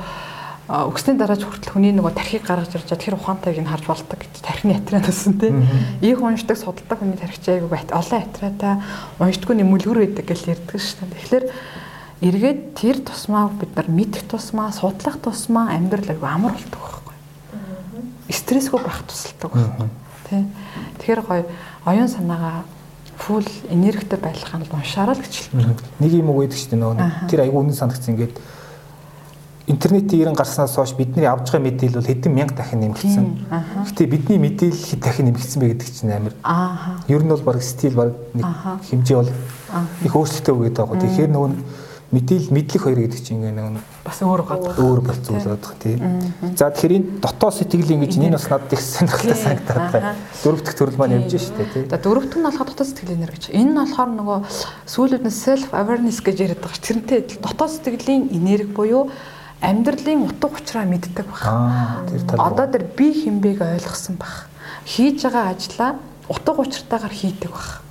өгсний 0.63 1.19
дараач 1.19 1.43
хүртэл 1.43 1.75
хүний 1.75 1.91
нөгөө 1.91 2.15
тархийг 2.15 2.47
гаргаж 2.47 2.71
ирж 2.71 2.87
байгаа 2.87 3.03
тэр 3.03 3.15
ухаантайг 3.19 3.59
нь 3.59 3.67
харж 3.67 3.83
болдог 3.83 4.15
гэж 4.15 4.39
тархины 4.39 4.79
атраад 4.79 5.11
болсон 5.11 5.35
тийм. 5.35 5.67
Их 5.99 6.23
уншдаг 6.23 6.55
судалдаг 6.55 7.03
хүний 7.03 7.19
тархич 7.19 7.51
айгу 7.51 7.67
бат 7.67 7.91
олон 7.91 8.23
атраатай 8.23 8.79
уншдаггүй 9.19 9.59
нэг 9.59 9.67
мүлгэр 9.67 9.99
байдаг 10.07 10.23
гэж 10.23 10.39
ярьдаг 10.47 10.79
шүү 10.79 11.03
дээ. 11.03 11.19
Тэгэхээр 11.19 11.45
эргээд 12.23 12.59
тэр 12.79 12.97
тусмаа 13.03 13.51
бид 13.51 13.75
нар 13.75 13.91
мэдэх 13.91 14.23
тусмаа 14.31 14.71
судлах 14.71 15.19
тусмаа 15.19 15.75
амьдрал 15.75 16.07
айгу 16.07 16.25
амар 16.31 16.55
болдог 16.55 16.79
байхгүй. 16.79 17.15
Стрессгүй 18.31 18.79
байх 18.79 19.03
тусалдаг 19.03 19.51
байхгүй. 19.51 19.89
Тийм. 20.31 20.47
Тэгэхээр 21.03 21.21
гоё 21.27 21.43
оюун 21.83 22.07
санаагаа 22.07 22.63
фул 23.17 23.45
энергитэй 23.69 24.19
байлгах 24.19 24.55
нь 24.59 24.67
уншаараа 24.71 25.15
л 25.15 25.23
гэж 25.23 25.33
хэлдэг. 25.53 25.79
Нэг 25.99 26.11
юм 26.11 26.29
уу 26.29 26.43
гэдэг 26.43 26.57
чинь 26.57 26.79
нөгөө 26.81 27.29
тэр 27.29 27.45
айгүй 27.45 27.59
үнэн 27.61 27.77
санагдсан. 27.77 28.13
Ингээд 28.15 28.35
интернетийн 29.67 30.21
ирэн 30.21 30.35
гарснаас 30.35 30.75
хойш 30.75 30.93
бидний 30.93 31.25
авж 31.25 31.47
байгаа 31.47 31.71
мэдээлэл 31.71 31.99
бол 32.01 32.09
хэдэн 32.11 32.33
мянга 32.33 32.55
дахин 32.55 32.79
нэмэгдсэн. 32.83 33.25
Гэтэ 33.87 34.11
бидний 34.11 34.39
мэдээлэл 34.43 34.87
хэд 34.91 34.99
дахин 34.99 35.25
нэмэгдсэн 35.31 35.59
бэ 35.61 35.67
гэдэг 35.71 35.89
чинь 35.93 36.11
амар. 36.11 36.35
Ер 37.07 37.23
нь 37.23 37.31
бол 37.31 37.47
баг 37.47 37.63
стил 37.63 37.95
баг 37.95 38.11
нэг 38.33 38.45
хэмжээ 38.91 39.17
бол 39.23 39.31
их 40.03 40.13
өөрчлөлттэй 40.15 40.53
үгээд 40.53 40.77
байгаа. 40.83 40.99
Тэгэхээр 40.99 41.31
нөгөө 41.31 41.51
мэдээлэл 42.13 42.53
мэдлэх 42.53 42.83
хоёр 42.85 42.99
гэдэг 43.09 43.21
чинь 43.25 43.41
ингээ 43.41 43.73
нэг 43.73 43.81
бас 44.05 44.21
өөр 44.21 44.41
гадаг 44.45 44.77
өөр 44.77 45.01
бол 45.01 45.17
зүйл 45.17 45.49
байдаг 45.49 45.73
тий. 45.81 45.97
За 46.53 46.69
тэгэхээр 46.69 46.93
энэ 46.93 47.07
дотоод 47.17 47.55
сэтгэл 47.57 47.95
ингэж 47.97 48.13
энэ 48.21 48.37
бас 48.37 48.47
надад 48.53 48.73
их 48.77 48.81
сонирхолтой 48.85 49.33
санагдаад 49.33 49.89
байна. 49.89 50.13
Дөрөв 50.45 50.61
дэх 50.61 50.75
төрөл 50.77 50.99
маань 51.01 51.17
явж 51.17 51.33
штэ 51.41 51.65
тий. 51.73 51.83
За 51.89 51.97
дөрөвт 51.97 52.37
нь 52.37 52.45
болохоор 52.45 52.69
дотоод 52.69 52.89
сэтгэл 52.93 53.17
энерги 53.17 53.49
гэж. 53.49 53.57
Энэ 53.57 53.71
нь 53.73 53.79
болохоор 53.81 54.11
нөгөө 54.13 54.39
сүүлүүд 54.93 55.25
нь 55.25 55.33
self 55.33 55.69
awareness 55.73 56.21
гэж 56.21 56.37
яриад 56.45 56.61
байгаа 56.61 56.77
ш. 56.77 56.85
Тэрнтэй 56.85 57.19
дотоод 57.41 57.71
сэтгэлийн 57.73 58.29
энерги 58.29 58.69
буюу 58.69 59.09
амьдралын 59.63 60.29
утга 60.29 60.53
учраа 60.53 60.85
мэддэг 60.85 61.25
баг. 61.25 61.41
Одоо 62.37 62.67
тэр 62.69 62.85
би 62.93 63.09
хинбэг 63.09 63.63
ойлгосон 63.63 64.21
баг. 64.21 64.51
Хийж 64.85 65.25
байгаа 65.25 65.55
ажлаа 65.55 65.97
утга 66.29 66.61
учиртайгаар 66.61 67.15
хийдэг 67.15 67.49
баг. 67.49 67.81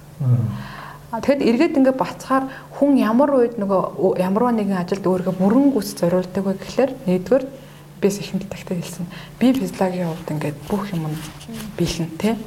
Тэгэхэд 1.12 1.44
эргээд 1.44 1.76
ингээд 1.76 2.00
бацхаар 2.00 2.48
хүн 2.80 2.96
ямар 2.96 3.36
үед 3.36 3.60
нөгөө 3.60 4.16
ямарваа 4.16 4.56
нэгэн 4.56 4.80
ажилд 4.80 5.04
өөрийгөө 5.04 5.36
бүрэн 5.36 5.68
гүйс 5.76 5.92
зориулдаг 6.00 6.40
вэ 6.40 6.56
гэхлээр 6.56 6.92
нэгдүгээр 7.04 7.44
бис 8.00 8.16
ихэнд 8.16 8.48
тагтаа 8.48 8.80
хэлсэн. 8.80 9.04
Би 9.36 9.52
физиологийн 9.52 10.08
хувьд 10.08 10.32
ингээд 10.32 10.58
бүх 10.72 10.88
юм 10.96 11.12
биелэн 11.76 12.16
тэ. 12.16 12.40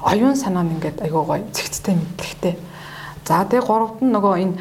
Оюун 0.00 0.32
санаа 0.32 0.64
нь 0.64 0.80
ингээд 0.80 1.04
айгуу 1.04 1.28
гоё 1.28 1.44
цэгцтэй 1.52 1.92
мэдлэгтэй. 1.92 2.56
За 3.28 3.44
тэгээ 3.44 3.68
гуравт 3.68 4.00
нь 4.00 4.08
нөгөө 4.08 4.34
энэ 4.48 4.56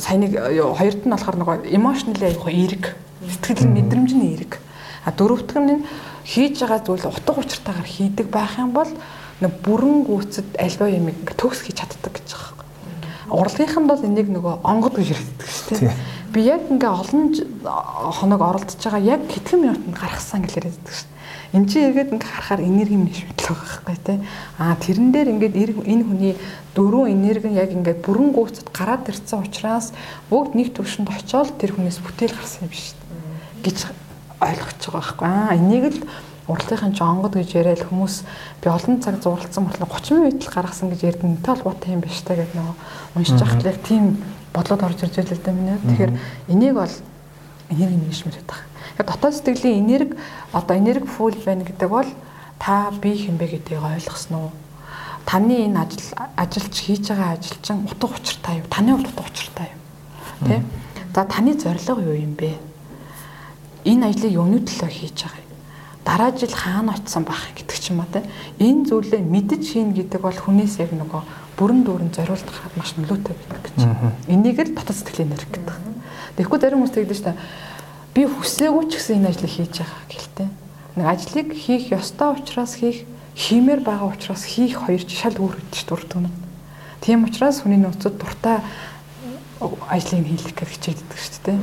саяныг 0.00 0.32
хоёрт 0.80 1.04
нь 1.04 1.12
болохоор 1.12 1.36
нөгөө 1.36 1.56
emotionally 1.76 2.24
аяг 2.24 2.40
эерэг. 2.40 2.84
Сэтгэл 3.20 3.68
мэдрэмжний 3.68 4.32
эерэг. 4.32 4.56
А 5.04 5.12
дөрөвт 5.12 5.52
нь 5.60 5.84
хийж 6.24 6.64
байгаа 6.64 6.80
зүйл 6.80 7.04
утга 7.04 7.36
учиртайгаар 7.36 7.84
хийдэг 7.84 8.32
байх 8.32 8.56
юм 8.56 8.72
бол 8.72 8.88
нэг 9.40 9.52
бүрэн 9.64 10.04
гүйцэд 10.08 10.56
альва 10.56 10.88
юм 10.88 11.12
төгс 11.36 11.60
хийж 11.64 11.84
чаддаг 11.84 12.12
гэж 12.16 12.28
байгаа 12.32 12.64
юм. 12.64 13.36
Урлагийнхан 13.36 13.86
бол 13.86 14.00
энийг 14.00 14.28
нөгөө 14.32 14.64
онгод 14.64 14.96
гэж 14.96 15.12
ярьдаг 15.12 15.48
шүү 15.48 15.76
дээ. 15.76 15.96
Би 16.32 16.40
яг 16.48 16.62
ингээ 16.72 16.88
олон 16.88 17.22
хоног 18.16 18.40
оролдож 18.40 18.80
байгаа 18.80 19.02
яг 19.04 19.28
хэдхэн 19.28 19.60
минутанд 19.60 19.96
гаргасан 19.96 20.40
гэж 20.40 20.54
байдаг 20.64 20.94
шүү. 20.94 21.10
Энд 21.52 21.68
чинь 21.68 21.86
эргээд 21.92 22.12
ингээ 22.16 22.32
харахаар 22.32 22.62
энерги 22.64 22.96
л 22.96 23.12
байгаа 23.44 23.80
байхгүй 23.84 23.96
тий. 24.02 24.18
Аа 24.58 24.74
тэрэн 24.80 25.08
дээр 25.12 25.28
ингээд 25.36 25.54
энэ 25.84 26.04
хүний 26.08 26.34
дөрөв 26.74 27.06
энерги 27.12 27.48
нь 27.52 27.60
яг 27.60 27.70
ингээд 27.76 28.02
бүрэн 28.02 28.32
гүйцэд 28.32 28.68
гараад 28.72 29.04
ирсэн 29.08 29.44
учраас 29.44 29.92
бүгд 30.32 30.56
нэг 30.56 30.72
төвшөнд 30.74 31.12
очиод 31.12 31.54
тэр 31.60 31.76
хүнээс 31.76 32.00
бүтээл 32.02 32.34
гарсан 32.34 32.66
юм 32.66 32.72
биш 32.72 32.96
гэж 33.62 33.78
ойлгож 34.40 34.80
байгаа 34.80 34.96
байхгүй. 34.96 35.28
Аа 35.28 35.56
энийг 35.56 35.84
л 35.92 36.00
урлагийн 36.46 36.94
жонгод 36.94 37.34
гэж 37.34 37.58
яриад 37.58 37.82
хүмүүс 37.90 38.22
би 38.62 38.70
олон 38.70 39.02
цаг 39.02 39.18
зурлцсан 39.18 39.66
болохоор 39.66 39.90
30 39.98 40.14
минут 40.14 40.46
л 40.46 40.54
гаргасан 40.54 40.90
гэж 40.94 41.00
ярьдаг 41.02 41.26
нь 41.26 41.42
толботой 41.42 41.90
юм 41.94 42.00
биш 42.00 42.22
та 42.22 42.38
гэдэг 42.38 42.54
нөгөө 42.54 42.76
уншиж 43.18 43.38
байхад 43.42 43.66
яг 43.66 43.78
тийм 43.82 44.22
бодлоод 44.54 44.82
орж 44.82 45.02
ирж 45.02 45.16
байлаа 45.18 45.42
да 45.42 45.52
минь. 45.52 45.78
Тэгэхээр 45.82 46.12
энийг 46.48 46.74
бол 46.74 46.94
энерги 47.70 47.98
менежмент 47.98 48.36
гэдэг. 48.38 48.58
Яг 48.98 49.06
дотоод 49.06 49.34
сэтгэлийн 49.34 49.82
энерги 49.82 50.14
одоо 50.52 50.76
энерги 50.76 51.06
фул 51.06 51.34
байна 51.44 51.64
гэдэг 51.64 51.88
бол 51.90 52.06
та 52.58 52.90
би 53.02 53.10
хинбэ 53.14 53.46
гэдгийг 53.46 53.82
ойлгосноо. 53.82 54.50
Таны 55.26 55.66
энэ 55.66 55.82
ажил 55.82 56.14
ажилч 56.36 56.74
хийж 56.78 57.10
байгаа 57.10 57.34
ажилчин 57.34 57.90
утга 57.90 58.14
учиртай 58.14 58.62
юу? 58.62 58.70
Таны 58.70 58.94
хувьд 58.94 59.10
утга 59.10 59.26
учиртай 59.26 59.68
юу? 59.74 60.46
Тэ? 60.46 60.62
За 61.14 61.24
таны 61.24 61.58
зорилго 61.58 62.00
юу 62.00 62.14
юм 62.14 62.38
бэ? 62.38 62.54
Энэ 63.84 64.14
ажлыг 64.14 64.32
юуны 64.32 64.62
төлөө 64.62 64.90
хийж 64.90 65.26
байгаа? 65.26 65.45
Дараа 66.06 66.30
жил 66.30 66.54
хаана 66.54 66.94
очисон 66.94 67.26
байх 67.26 67.50
гэдэг 67.58 67.76
ч 67.82 67.90
юм 67.90 68.06
уу 68.06 68.06
те. 68.06 68.22
Энэ 68.62 68.86
зүйлээ 68.86 69.26
мэдэж 69.26 69.62
хийн 69.66 69.90
гэдэг 69.90 70.22
бол 70.22 70.38
хүнээс 70.38 70.78
яг 70.78 70.94
нөгөө 70.94 71.22
бүрэн 71.58 71.82
дүүрэн 71.82 72.14
зориулт 72.14 72.46
гараад 72.46 72.74
маш 72.78 72.94
нөлөөтэй 72.94 73.34
байдаг 73.34 73.62
гэж. 73.74 73.82
Энийг 74.30 74.58
л 74.62 74.70
дотоод 74.70 74.94
сэтгэлийн 75.02 75.34
нэр 75.34 75.44
гэдэг. 75.50 75.76
Тэгэхгүй 76.38 76.58
зарим 76.62 76.78
хүмүүс 76.86 76.94
тэгдэж 76.94 77.20
та 77.26 77.34
би 78.14 78.22
хүсээгүй 78.22 78.84
ч 78.86 78.92
гэсэн 79.02 79.18
энэ 79.18 79.28
ажлыг 79.34 79.50
хийж 79.50 79.74
байгаа 79.82 80.04
гэлтэй. 80.06 80.48
Нэг 80.94 81.06
ажлыг 81.10 81.48
хийх 81.58 81.90
ёстой 81.90 82.28
учраас 82.38 82.72
хийх, 82.78 83.02
хиймээр 83.34 83.82
байгаа 83.82 84.14
учраас 84.14 84.46
хийх 84.46 84.86
хоёр 84.86 85.02
шал 85.10 85.36
өөр 85.36 85.58
өгдөж 85.58 85.82
дурддаг. 85.90 86.30
Тийм 87.02 87.26
учраас 87.26 87.60
хүний 87.60 87.82
нөөцөд 87.82 88.14
дуртай 88.16 88.62
ажлыг 89.60 90.26
хийх 90.26 90.52
гэж 90.52 90.68
хичээддэг 90.68 91.16
шүү 91.16 91.40
дээ. 91.48 91.58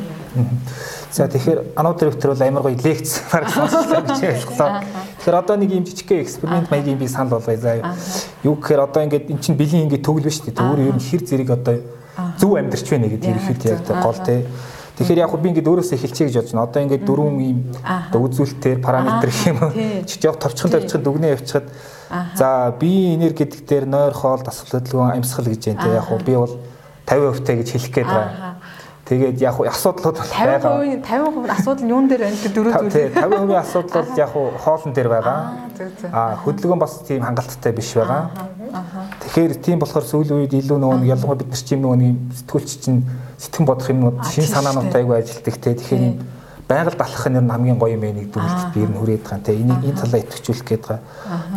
За 1.12 1.28
тэгэхээр 1.30 1.78
ануу 1.78 1.94
директор 1.94 2.34
бол 2.34 2.42
амар 2.42 2.64
гоё 2.66 2.78
лекц 2.82 3.22
баг 3.32 3.50
сонслоо 3.50 4.02
гэж 4.02 4.22
ойлголоо. 4.24 4.82
Тэгэхээр 5.22 5.38
одоо 5.38 5.56
нэг 5.62 5.70
юм 5.70 5.86
жижиг 5.86 6.10
эксперимент 6.12 6.72
маягийн 6.72 6.98
би 6.98 7.08
санал 7.08 7.38
болгоё 7.38 7.58
заа. 7.58 7.94
Юу 8.42 8.58
гэхээр 8.58 8.82
одоо 8.82 9.04
ингээд 9.06 9.30
эн 9.30 9.38
чинь 9.38 9.58
бэлгийн 9.58 9.86
ингээд 9.86 10.06
төглөө 10.10 10.34
шүү 10.34 10.50
дээ. 10.50 10.66
Өөр 10.66 10.82
ер 10.90 10.96
нь 10.98 11.06
хэр 11.06 11.22
зэрэг 11.22 11.50
одоо 11.54 11.76
зөв 12.42 12.58
амьдрч 12.58 12.86
байна 12.90 13.08
гэдэг 13.14 13.30
ирэхэд 13.30 13.62
яг 13.70 13.86
гол 13.86 14.20
те. 14.26 14.46
Тэгэхээр 14.98 15.22
яг 15.26 15.34
би 15.38 15.50
ингээд 15.54 15.70
өөрөөсөө 15.70 15.98
эхэлчихье 15.98 16.28
гэж 16.30 16.38
бодож 16.38 16.54
байна. 16.54 16.66
Одоо 16.66 16.82
ингээд 16.82 17.06
дөрвөн 17.06 17.38
ийм 17.46 17.60
одоо 17.78 18.20
үзүүлэлтээр 18.26 18.78
параметр 18.82 19.30
гэх 19.30 19.50
юм 19.54 19.58
уу. 19.62 19.74
Чич 20.10 20.22
яг 20.26 20.38
товчхон 20.42 20.70
товчхон 20.74 21.02
дүгнээ 21.06 21.34
явчихад 21.38 21.66
за 22.38 22.74
би 22.78 23.18
энерги 23.18 23.42
гэдэг 23.46 23.62
дээр 23.66 23.86
нойр 23.90 24.14
хоол 24.14 24.42
дасгал 24.46 24.82
хөдөлгөөн 24.82 25.18
амьсгал 25.18 25.50
гэж 25.50 25.62
байна 25.66 25.82
те. 25.82 25.98
Яг 25.98 26.26
би 26.26 26.34
бол 26.38 26.54
50% 27.08 27.44
та 27.44 27.54
гэж 27.54 27.68
хэлэх 27.72 27.92
гээд 27.94 28.08
байгаа. 28.08 28.56
Тэгээд 29.04 29.42
яг 29.44 29.60
уу 29.60 29.68
асуудлууд 29.68 30.16
байгаа. 30.16 30.80
50% 30.80 31.04
50% 31.04 31.52
асуудал 31.52 31.90
юун 31.92 32.08
дээр 32.08 32.24
байна 32.24 32.38
гэдэг 32.40 32.54
дөрөв 32.56 32.74
зүйл. 32.80 32.94
Тийм 32.96 33.12
50% 33.20 33.60
асуудал 33.60 33.92
бол 34.00 34.16
яг 34.16 34.32
уу 34.32 34.48
хоолн 34.64 34.94
дээр 34.96 35.10
байгаа. 35.12 35.40
Аа 36.16 36.36
хөдөлгөөн 36.48 36.80
бас 36.80 36.94
тийм 37.04 37.22
хангалттай 37.28 37.74
биш 37.76 37.92
байгаа. 38.00 38.32
Тэгэхээр 39.20 39.54
тийм 39.60 39.84
болохоор 39.84 40.08
сүүлийн 40.08 40.40
үед 40.48 40.56
илүү 40.56 40.80
нөгөө 40.80 41.04
ялангуяа 41.04 41.36
бид 41.36 41.52
нар 41.52 41.64
чим 41.68 41.84
нөгөө 41.84 42.00
нэг 42.00 42.16
сэтгүүлч 42.40 42.70
чинь 42.80 43.04
сэтгэн 43.44 43.66
бодох 43.68 43.92
юмнууд 43.92 44.24
шин 44.24 44.48
санаанууд 44.48 44.96
айгүй 44.96 45.20
ажилтдаг 45.20 45.56
те. 45.60 45.76
Тэгэхээр 45.76 46.04
юм 46.08 46.16
байгаль 46.72 46.96
далах 46.96 47.28
нь 47.28 47.52
хамгийн 47.52 47.80
гоё 47.84 48.00
юм 48.00 48.08
нэг 48.08 48.32
дүгнэлт 48.32 48.72
би 48.72 48.88
ер 48.88 48.90
нь 48.90 48.98
хүрээд 49.04 49.24
байгаа 49.28 49.44
те. 49.44 49.52
Энийг 49.52 49.84
энэ 49.84 50.00
талаа 50.00 50.20
идэвхжүүлэх 50.24 50.64
гээд 50.64 50.84
байгаа. 50.88 51.02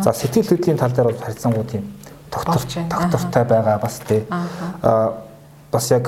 За 0.03 0.11
сэтгэл 0.11 0.51
хөдлөлийн 0.51 0.77
тал 0.77 0.91
дээр 0.91 1.15
бол 1.15 1.23
харьцангуй 1.23 1.63
тийм 1.63 1.83
тогтворч 2.27 2.71
тогтвортой 2.91 3.43
байгаа 3.47 3.79
бас 3.79 3.95
те. 4.03 4.27
Аа 4.83 5.26
бас 5.71 5.91
яг 5.91 6.07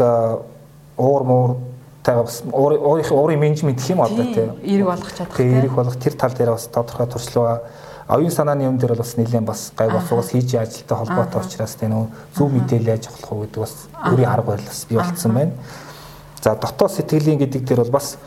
уур 0.97 1.23
муур 1.23 1.57
та 2.03 2.23
бас 2.23 2.41
өөрийнхөө 2.45 3.17
уурын 3.17 3.39
менежмент 3.39 3.79
гэх 3.79 3.89
юм 3.91 4.01
одоо 4.01 4.25
те. 4.33 4.49
Эерэг 4.63 4.85
болгох 4.87 5.13
чадах. 5.13 5.39
Эерэг 5.39 5.73
болгох 5.73 5.99
тэр 5.99 6.13
тал 6.13 6.33
дээр 6.33 6.51
бас 6.51 6.67
тодорхой 6.67 7.07
туршлага 7.07 7.61
оюун 8.07 8.31
санааны 8.31 8.63
юм 8.63 8.77
дээр 8.77 8.95
бас 8.95 9.15
нэлээд 9.17 9.45
бас 9.45 9.71
гай 9.77 9.89
босгоос 9.89 10.31
хийж 10.31 10.55
ажилтай 10.55 10.97
холбоотой 10.97 11.41
учраас 11.45 11.75
тийм 11.75 11.91
нөө 11.93 12.07
зөв 12.35 12.49
мэдээлэл 12.49 12.89
яаж 12.89 13.07
авах 13.07 13.31
уу 13.31 13.43
гэдэг 13.45 13.61
бас 13.61 13.73
өөрийн 13.93 14.29
арга 14.29 14.51
барил 14.51 14.65
бас 14.65 14.85
бий 14.89 14.97
болцсон 14.97 15.33
байна. 15.33 15.51
За 16.41 16.55
дотоод 16.55 16.91
сэтгэлийн 16.91 17.37
гэдэг 17.37 17.67
дээр 17.67 17.83
бол 17.85 17.99
бас 17.99 18.17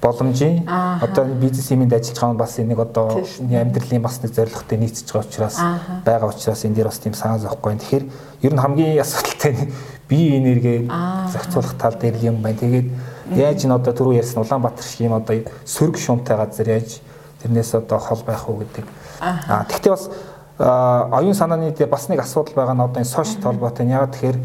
боломжийн 0.00 0.64
одоо 0.68 1.24
бизнес 1.36 1.70
юмд 1.70 1.92
ажиллаж 1.92 2.16
байгаа 2.16 2.32
нь 2.32 2.38
бас 2.38 2.58
энийг 2.58 2.78
одоо 2.80 3.20
амьдралын 3.40 4.02
бас 4.02 4.22
нэг 4.22 4.32
зорилготой 4.32 4.78
нийцэж 4.78 5.12
байгаа 5.12 5.28
учраас 5.28 5.56
байгаа 6.04 6.28
учраас 6.32 6.64
энэ 6.64 6.74
дээр 6.74 6.88
бас 6.88 6.98
тийм 6.98 7.14
санаа 7.14 7.38
зовхгүй. 7.38 7.76
Тэгэхээр 7.76 8.04
ер 8.40 8.52
нь 8.54 8.60
хамгийн 8.60 9.00
асуудалтай 9.00 9.72
бие 10.08 10.38
энерги 10.38 10.90
зохицуулах 11.32 11.74
тал 11.78 11.94
дээр 12.00 12.16
юм 12.22 12.42
байна. 12.42 12.58
Тэгээд 12.58 12.88
яаж 13.34 13.64
н 13.66 13.72
одоо 13.72 13.92
түрүү 13.92 14.22
ярьсан 14.22 14.42
Улаанбаатар 14.42 14.84
шиг 14.84 15.06
юм 15.06 15.14
одоо 15.18 15.42
сөрөг 15.64 15.98
шуумтай 15.98 16.36
газар 16.36 16.68
яаж 16.68 17.00
тэрнээс 17.42 17.74
одоо 17.74 17.98
хол 17.98 18.22
байх 18.26 18.48
уу 18.48 18.62
гэдэг. 18.62 18.84
Аа 19.20 19.64
тэгтээ 19.66 19.90
бас 19.90 20.10
оюун 20.58 21.34
санааны 21.34 21.70
дээр 21.72 21.90
бас 21.90 22.08
нэг 22.08 22.20
асуудал 22.20 22.54
байгаа 22.54 22.74
нь 22.74 22.80
одоо 22.80 23.00
энэ 23.02 23.04
сошиал 23.04 23.42
толботой. 23.42 23.86
Ягаад 23.86 24.14
тэгэхээр 24.14 24.38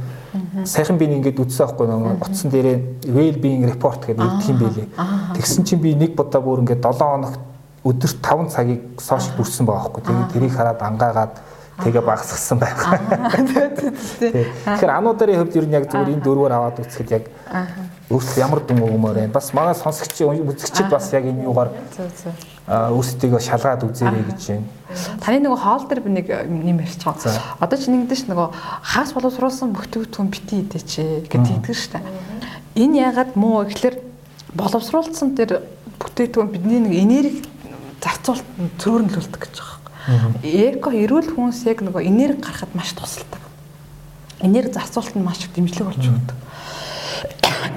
сайхан 0.65 0.97
би 0.97 1.05
ингээд 1.05 1.39
үтсэн 1.39 1.65
байхгүй 1.67 1.87
нөгөө 1.87 2.11
утсан 2.19 2.51
дээрээ 2.51 2.77
well 3.15 3.37
being 3.39 3.63
report 3.63 4.03
гэдэг 4.05 4.25
өгдөг 4.25 4.49
юм 4.49 4.59
байлээ. 4.59 4.87
Тэгсэн 5.37 5.63
чинь 5.63 5.79
би 5.79 5.95
нэг 5.95 6.15
бодоо 6.15 6.41
бүр 6.41 6.65
ингээд 6.65 6.83
7 6.83 6.99
хоног 6.99 7.33
өдөрт 7.85 8.17
5 8.19 8.49
цагийг 8.51 8.81
сошиал 8.99 9.37
бүрсэн 9.37 9.65
байгаа 9.65 9.87
байхгүй. 9.87 10.03
Тэгээд 10.03 10.31
тэрийг 10.33 10.53
хараад 10.53 10.81
ангаагаад 10.81 11.33
тэгээ 11.83 12.01
багасгсан 12.05 12.57
байх. 12.59 12.77
Тэгэхээр 14.65 14.91
ануударын 14.91 15.41
хувьд 15.41 15.55
ер 15.57 15.65
нь 15.65 15.75
яг 15.75 15.85
зүгээр 15.89 16.13
энэ 16.15 16.25
дөрвөөр 16.25 16.53
аваад 16.53 16.81
үзэхэд 16.81 17.09
яг 17.11 17.25
өөрсдөө 18.11 18.41
ямар 18.43 18.61
дүн 18.61 18.83
өгмөр 18.85 19.15
байна. 19.17 19.33
Бас 19.33 19.53
манай 19.53 19.75
сонсогч 19.75 20.21
үзэгчид 20.21 20.89
бас 20.91 21.11
яг 21.13 21.25
энэ 21.25 21.47
юугаар 21.47 21.69
өөрсдөө 22.69 23.39
шалгаад 23.39 23.83
үзээрэй 23.87 24.23
гэж 24.29 24.41
байна. 24.51 24.67
Таны 25.23 25.39
нөгөө 25.41 25.59
хоол 25.63 25.85
дээр 25.87 26.01
би 26.03 26.09
нэг 26.11 26.27
юм. 26.29 26.79
Ярьж 26.83 27.01
байгаа. 27.01 27.59
Одоо 27.59 27.77
чи 27.79 27.91
нэгдэж 27.91 28.19
ш 28.19 28.29
нөгөө 28.29 28.47
хагас 28.83 29.11
боловсруулсан 29.15 29.71
бүтээгдэхүүн 29.71 30.29
бити 30.29 30.55
идэ 30.61 30.79
чи 30.83 31.03
гэдэг 31.31 31.63
итгэж 31.63 31.79
штэ. 31.79 32.03
Энэ 32.75 33.11
ягаад 33.11 33.35
муу 33.39 33.63
гэхэлэр 33.65 33.95
боловсруулсан 34.55 35.35
тэр 35.35 35.63
бүтээгдэхүүн 35.99 36.51
бидний 36.51 36.79
нэг 36.83 36.93
энерги 36.99 37.41
зарцуулалт 38.03 38.47
зөөрнөлүүлдэг 38.81 39.39
гэж 39.39 39.55
байгаа 39.55 39.80
Эко 40.41 40.89
эрүүл 40.89 41.35
хүнс 41.35 41.65
яг 41.69 41.85
нөгөө 41.85 42.05
энерги 42.09 42.41
гарахад 42.41 42.73
маш 42.73 42.93
тусалдаг. 42.97 43.41
Энерги 44.41 44.73
зарцуулалт 44.73 45.15
нь 45.15 45.23
маш 45.23 45.45
их 45.45 45.53
дэмжлэг 45.53 45.85
болж 45.85 46.01
өгдөг. 46.01 46.37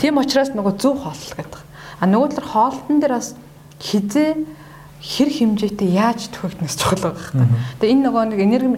Тийм 0.01 0.17
учраас 0.17 0.55
нөгөө 0.57 0.75
зөв 0.81 1.05
хооллол 1.05 1.35
гэдэг. 1.37 1.61
А 2.01 2.05
нөгөө 2.09 2.29
төр 2.33 2.47
хоолтон 2.49 3.01
дээр 3.01 3.21
бас 3.21 3.37
хизээ 3.81 4.41
хэр 5.05 5.29
хэмжээтэй 5.29 5.91
яаж 5.93 6.33
төхөгднөс 6.33 6.77
чухал 6.81 7.13
байгаа 7.13 7.45
юм. 7.45 7.53
Тэгээ 7.77 7.93
энэ 7.93 8.05
нөгөө 8.09 8.23
нэг 8.33 8.41
энерги 8.41 8.69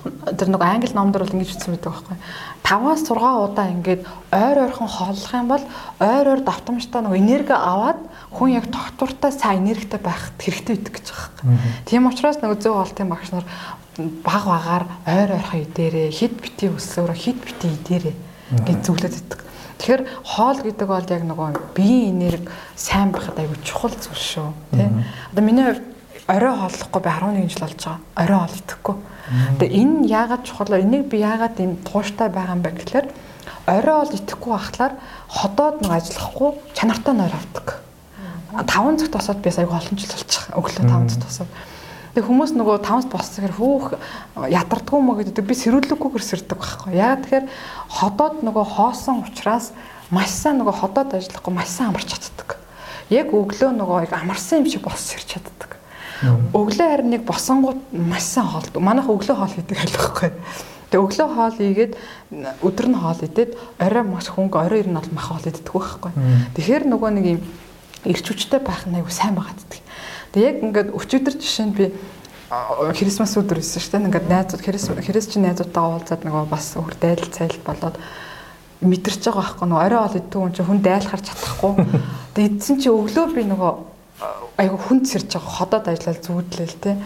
тэр 0.00 0.48
нэг 0.48 0.62
англи 0.64 0.92
номдор 0.96 1.28
бол 1.28 1.34
ингэж 1.36 1.52
бичсэн 1.52 1.76
байдаг 1.76 1.92
байхгүй. 1.92 2.16
5-аас 2.64 3.04
6 3.04 3.20
удаа 3.20 3.68
ингээд 3.68 4.02
ойр 4.32 4.56
ойрхон 4.64 4.88
хооллох 4.88 5.32
юм 5.36 5.48
бол 5.52 5.64
ойр 6.00 6.26
ойр 6.32 6.40
давтамжтай 6.40 7.04
нэг 7.04 7.20
энерги 7.20 7.52
аваад 7.52 8.00
хүн 8.30 8.54
яг 8.54 8.70
тогтвортой 8.70 9.32
сайн 9.34 9.66
энергитэй 9.66 9.98
байх 9.98 10.30
хэрэгтэй 10.38 10.76
гэдэг 10.78 10.94
гэж 10.94 11.06
байгаа. 11.10 11.58
Тийм 11.84 12.06
учраас 12.06 12.38
нэг 12.38 12.62
зөв 12.62 12.78
олтын 12.78 13.10
багш 13.10 13.34
нар 13.34 13.46
баг 13.98 14.44
багаар 14.46 14.84
ойр 15.06 15.30
ойрхон 15.34 15.66
идээрээ 15.66 16.10
хид 16.14 16.34
бити 16.38 16.70
өсөөрө 16.70 17.14
хид 17.14 17.38
бити 17.42 17.66
идээрээ 17.74 18.16
гэж 18.66 18.78
зөвлөд 18.86 19.18
өгдөг. 19.18 19.40
Тэгэхээр 19.80 20.02
хоол 20.22 20.58
гэдэг 20.62 20.86
бол 20.86 21.08
яг 21.10 21.22
нөгөө 21.26 21.74
биеийн 21.74 22.20
энерги 22.20 22.48
сайн 22.76 23.10
байхад 23.10 23.40
айгүй 23.40 23.58
чухал 23.64 23.94
зүйл 23.96 24.20
шүү. 24.20 24.48
Тэ. 24.76 24.92
Одоо 25.32 25.42
миний 25.42 25.64
хувьд 25.66 25.84
орой 26.28 26.54
хооллохгүй 26.54 27.00
би 27.02 27.10
11 27.10 27.48
жил 27.50 27.64
болж 27.64 27.80
байгаа. 27.80 27.98
Орой 28.14 28.38
хоол 28.38 28.58
идэхгүй. 28.60 28.96
Тэгээ 29.58 29.78
энэ 29.80 30.06
яагаад 30.06 30.42
чухал 30.44 30.70
вэ? 30.70 30.84
Энийг 30.84 31.04
би 31.08 31.18
яагаад 31.18 31.56
ийм 31.58 31.72
тууштай 31.82 32.28
байгаа 32.28 32.54
юм 32.54 32.62
бэ 32.62 32.70
гэхээр 32.76 33.06
орой 33.66 33.96
хоол 34.04 34.12
идэхгүй 34.14 34.52
байхлаар 34.52 34.94
ходоод 35.28 35.76
нэг 35.82 35.92
ажиллахгүй 35.96 36.50
чанартай 36.76 37.14
нойр 37.14 37.34
авдаг. 37.34 37.66
5 38.54 38.98
цагт 39.00 39.12
тосоод 39.14 39.42
би 39.42 39.50
аяг 39.50 39.70
олон 39.70 39.96
жил 39.98 40.10
болчих. 40.14 40.48
Өглөө 40.54 40.84
5 40.86 41.10
цагт 41.10 41.24
тосоод. 41.26 41.50
Тэгээ 42.10 42.26
хүмүүс 42.26 42.52
нөгөө 42.58 42.82
тавс 42.82 43.06
боссоор 43.06 43.52
хүүх 43.54 43.86
ядардгүй 44.50 44.98
мө 44.98 45.22
гэдэг 45.22 45.46
би 45.46 45.54
сэрүүлэггүйгээр 45.54 46.24
сэрдэг 46.26 46.58
байхгүй. 46.58 46.98
Яагаад 46.98 47.22
тэгэхээр 47.22 47.46
ходоод 47.86 48.42
нөгөө 48.42 48.66
хоосон 48.66 49.22
учраас 49.22 49.70
маш 50.10 50.34
сайн 50.34 50.58
нөгөө 50.58 50.74
ходоод 50.74 51.14
ажиллахгүй 51.14 51.54
маш 51.54 51.70
сайн 51.70 51.94
амарч 51.94 52.18
чаддаг. 52.18 52.58
Яг 53.14 53.30
өглөө 53.30 53.70
нөгөө 53.78 54.10
яг 54.10 54.12
амарсан 54.18 54.66
юм 54.66 54.66
шиг 54.66 54.82
бос 54.82 55.06
сэрч 55.06 55.38
чаддаг. 55.38 55.78
Өглөө 56.50 56.88
харин 56.90 57.14
нэг 57.14 57.22
босонгууд 57.30 57.94
маш 57.94 58.26
сайн 58.26 58.50
хоолдог. 58.50 58.82
Манайх 58.82 59.06
өглөө 59.06 59.36
хоол 59.38 59.54
хийдэг 59.54 59.78
айл 59.78 59.94
байхгүй. 59.94 60.30
Тэгээ 60.90 61.04
өглөө 61.06 61.28
хоол 61.30 61.56
ийгээд 61.62 61.92
өдөр 62.60 62.86
нь 62.90 62.98
хоол 62.98 63.20
идээд 63.22 63.50
орой 63.78 64.04
маш 64.04 64.26
хөнгө 64.34 64.58
орой 64.58 64.82
ер 64.82 64.90
нь 64.90 64.98
бол 64.98 65.14
мах 65.14 65.30
хоол 65.30 65.46
иддэг 65.46 65.70
байхгүй. 65.70 66.12
Тэгэхээр 66.58 66.84
нөгөө 66.90 67.10
нэг 67.14 67.26
юм 67.38 67.40
эрч 68.04 68.24
хүчтэй 68.24 68.60
байх 68.60 68.86
нь 68.88 68.96
аягүй 68.96 69.12
сайн 69.12 69.36
байгаа 69.36 69.56
гэдэг. 69.56 69.80
Тэгээ 70.32 70.48
яг 70.48 70.58
ингээд 70.64 70.88
өчигдөр 70.96 71.34
жишээ 71.36 71.66
нь 71.68 71.76
би 71.76 71.84
Крисмас 72.50 73.38
өдөр 73.38 73.62
байсан 73.62 73.78
шүү 73.78 73.92
дээ. 73.94 74.06
Ингээд 74.10 74.26
найзууд 74.26 74.62
Крис 75.06 75.26
чинь 75.30 75.46
найзуудтайгаа 75.46 76.02
уулзаад 76.02 76.22
нөгөө 76.26 76.44
бас 76.50 76.74
өөр 76.74 76.94
дайл 76.98 77.22
цайлт 77.30 77.62
болоод 77.62 77.94
мэдэрч 78.82 79.22
байгаа 79.28 79.54
байхгүй 79.54 79.66
нөгөө 79.70 79.84
орой 79.86 80.00
ол 80.02 80.18
иддэг 80.18 80.34
хүн 80.34 80.54
чинь 80.56 80.66
хүн 80.66 80.80
дайлахар 80.82 81.22
чадахгүй. 81.22 81.72
Тэгээ 82.34 82.50
эдсэн 82.50 82.76
чи 82.82 82.88
өглөө 82.90 83.26
би 83.36 83.42
нөгөө 83.46 83.72
айгу 84.58 84.76
хүнд 84.82 85.04
сэрж 85.06 85.30
байгаа 85.36 85.54
ходоод 85.62 85.86
ажиллал 85.94 86.20
зүудлээл 86.26 86.76
те. 86.80 86.96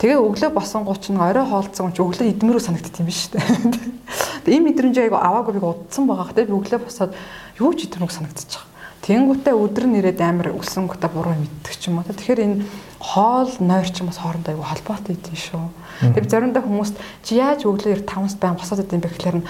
Тэгээ 0.00 0.18
өглөө 0.24 0.50
босонгууч 0.56 1.04
нь 1.12 1.20
орой 1.20 1.46
хоолцсон 1.46 1.92
ч 1.92 2.00
өглөө 2.00 2.32
идмэрүү 2.32 2.62
санагддаг 2.64 3.02
юм 3.02 3.08
биш 3.10 3.28
үү? 3.28 3.44
Тэгээ 4.44 4.56
ийм 4.56 4.64
мэдрэмж 4.72 4.96
айгу 5.04 5.18
аваагүй 5.20 5.58
би 5.58 5.62
удсан 5.62 6.08
байгаа. 6.08 6.32
Тэгээ 6.32 6.48
би 6.48 6.58
өглөө 6.58 6.80
босоод 6.80 7.12
юу 7.60 7.72
ч 7.74 7.90
идмэрүүг 7.90 8.14
санагдчих. 8.14 8.62
Тэнгүүтээ 9.04 9.52
өдөр 9.52 9.84
нэрээд 9.84 10.20
амар 10.24 10.48
өсөнгөтэй 10.56 11.10
буруу 11.12 11.36
мэддэг 11.36 11.76
ч 11.76 11.92
юм 11.92 12.00
уу. 12.00 12.08
Тэгэхээр 12.08 12.40
энэ 12.40 12.64
хоол 13.04 13.52
нойр 13.60 13.84
ч 13.92 14.00
юм 14.00 14.08
бас 14.08 14.16
хоорондоо 14.16 14.56
айгу 14.56 14.64
холбоотой 14.64 15.12
идэв 15.12 15.36
шүү. 15.36 15.60
Тэгээ 16.16 16.32
заримдаа 16.32 16.64
хүмүүст 16.64 16.96
чи 17.20 17.36
яаж 17.36 17.68
өглөө 17.68 18.00
5-аас 18.08 18.40
байн 18.40 18.56
босоод 18.56 18.80
идэв 18.80 19.04
бэ 19.04 19.12
гэхээр 19.12 19.38
нь 19.44 19.48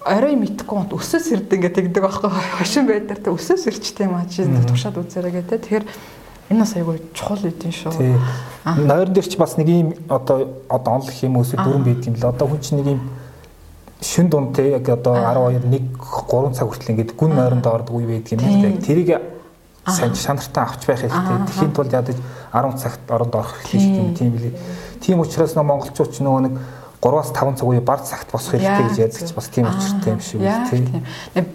орой 0.00 0.34
мэдхгүй 0.40 0.76
гонт 0.80 0.96
өсөөс 0.96 1.28
ирдэг 1.28 1.60
ингээд 1.60 1.76
тэгдэг 1.76 2.02
байхгүй 2.08 2.30
хошин 2.56 2.88
байдлаар 2.88 3.20
та 3.20 3.36
өсөөс 3.36 3.68
ирчтэй 3.68 4.08
юм 4.08 4.16
аа 4.16 4.24
чи 4.24 4.48
туршаад 4.48 4.96
үзээрэй 4.96 5.44
гэдэг. 5.44 5.60
Тэгэхээр 5.60 5.84
энэ 6.48 6.60
бас 6.64 6.72
айгүй 6.72 6.96
чухал 7.12 7.44
үдин 7.44 7.76
шүү. 7.76 8.16
Нойрон 8.64 9.12
дээр 9.12 9.28
ч 9.28 9.36
бас 9.36 9.60
нэг 9.60 9.68
юм 9.68 9.92
одоо 10.08 10.56
одоо 10.72 11.04
онл 11.04 11.04
гэх 11.04 11.20
юм 11.28 11.36
эсвэл 11.36 11.68
дөрөн 11.68 11.84
байдаг 11.84 12.08
юм 12.08 12.16
л 12.16 12.32
одоо 12.32 12.48
хүн 12.48 12.64
чинь 12.64 12.80
нэг 12.80 12.88
юм 12.96 13.00
шин 14.00 14.28
дунд 14.30 14.56
те 14.56 14.70
яг 14.70 14.88
одоо 14.88 15.14
12 15.14 15.64
1 15.68 15.90
3 15.98 16.52
цаг 16.56 16.68
хүртэл 16.68 16.90
ингээд 16.90 17.16
гүн 17.16 17.34
нойронд 17.36 17.66
ордог 17.66 17.96
үе 17.96 18.06
байдаг 18.06 18.32
юм 18.32 18.40
л 18.40 18.62
те. 18.62 18.86
Тэрийг 18.86 19.20
сайн 19.86 20.14
шанартаа 20.14 20.64
авч 20.64 20.86
байх 20.86 21.00
хэрэгтэй. 21.00 21.36
Тэхийн 21.48 21.72
тулд 21.72 21.92
ядаж 21.92 22.16
10 22.52 22.78
цагт 22.80 23.00
оронд 23.10 23.34
орох 23.34 23.54
хэрэгтэй 23.64 24.00
юм 24.00 24.14
тийм. 24.14 24.30
билий. 24.32 24.54
Тийм 25.00 25.20
учраас 25.20 25.54
нөө 25.54 25.64
монголчууд 25.64 26.12
ч 26.12 26.20
нөгөө 26.24 26.40
нэг 26.48 26.54
3-аас 27.00 27.32
5 27.32 27.56
цаг 27.56 27.68
үе 27.68 27.80
баг 27.80 28.04
цагт 28.04 28.28
босох 28.28 28.52
хэрэгтэй 28.60 28.84
гэж 28.92 28.96
ярьдаг 29.00 29.32
бас 29.32 29.48
тийм 29.48 29.66
учиртай 29.72 30.12
юм 30.12 30.20
шиг 30.20 30.40
үү 30.44 30.68
тийм. 30.68 31.46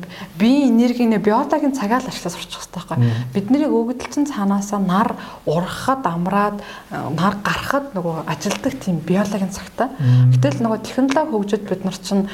Би 0.42 0.50
энерги 0.66 1.06
нэ 1.06 1.22
биологийн 1.22 1.78
цагаа 1.78 2.02
л 2.02 2.10
ашиглаж 2.10 2.34
сурчих 2.34 2.66
хэрэгтэй 2.66 2.82
байхгүй. 2.82 2.98
Бидний 3.30 3.70
өгөгдөлцөн 3.70 4.26
цаанаасаа 4.26 4.82
нар 4.82 5.14
ургахад 5.46 6.02
амраад 6.02 6.58
нар 6.90 7.38
гарахад 7.46 7.94
нөгөө 7.94 8.26
ажилдаг 8.26 8.74
тийм 8.82 9.06
биологийн 9.06 9.54
цагтай. 9.54 9.94
Гэтэл 10.34 10.66
нөгөө 10.66 10.82
технологи 10.82 11.30
хөгжөд 11.30 11.64
бид 11.70 11.86
нар 11.86 11.98
чинь 12.02 12.26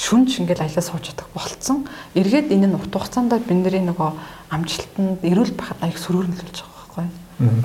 шүнж 0.00 0.40
ингээл 0.40 0.64
ажиллаж 0.64 0.88
сууж 0.88 1.04
чадах 1.12 1.28
болцсон. 1.36 1.84
Эргээд 2.16 2.48
энэ 2.48 2.72
нь 2.72 2.76
урт 2.80 2.96
хугацаанд 2.96 3.36
бидний 3.44 3.84
нөгөө 3.84 4.10
амжилтанд 4.50 5.20
эрүүл 5.20 5.52
байхад 5.52 5.84
аяг 5.84 6.00
сөрөөрнөлж 6.00 6.58
байгаа 6.64 6.80
байхгүй. 6.80 7.06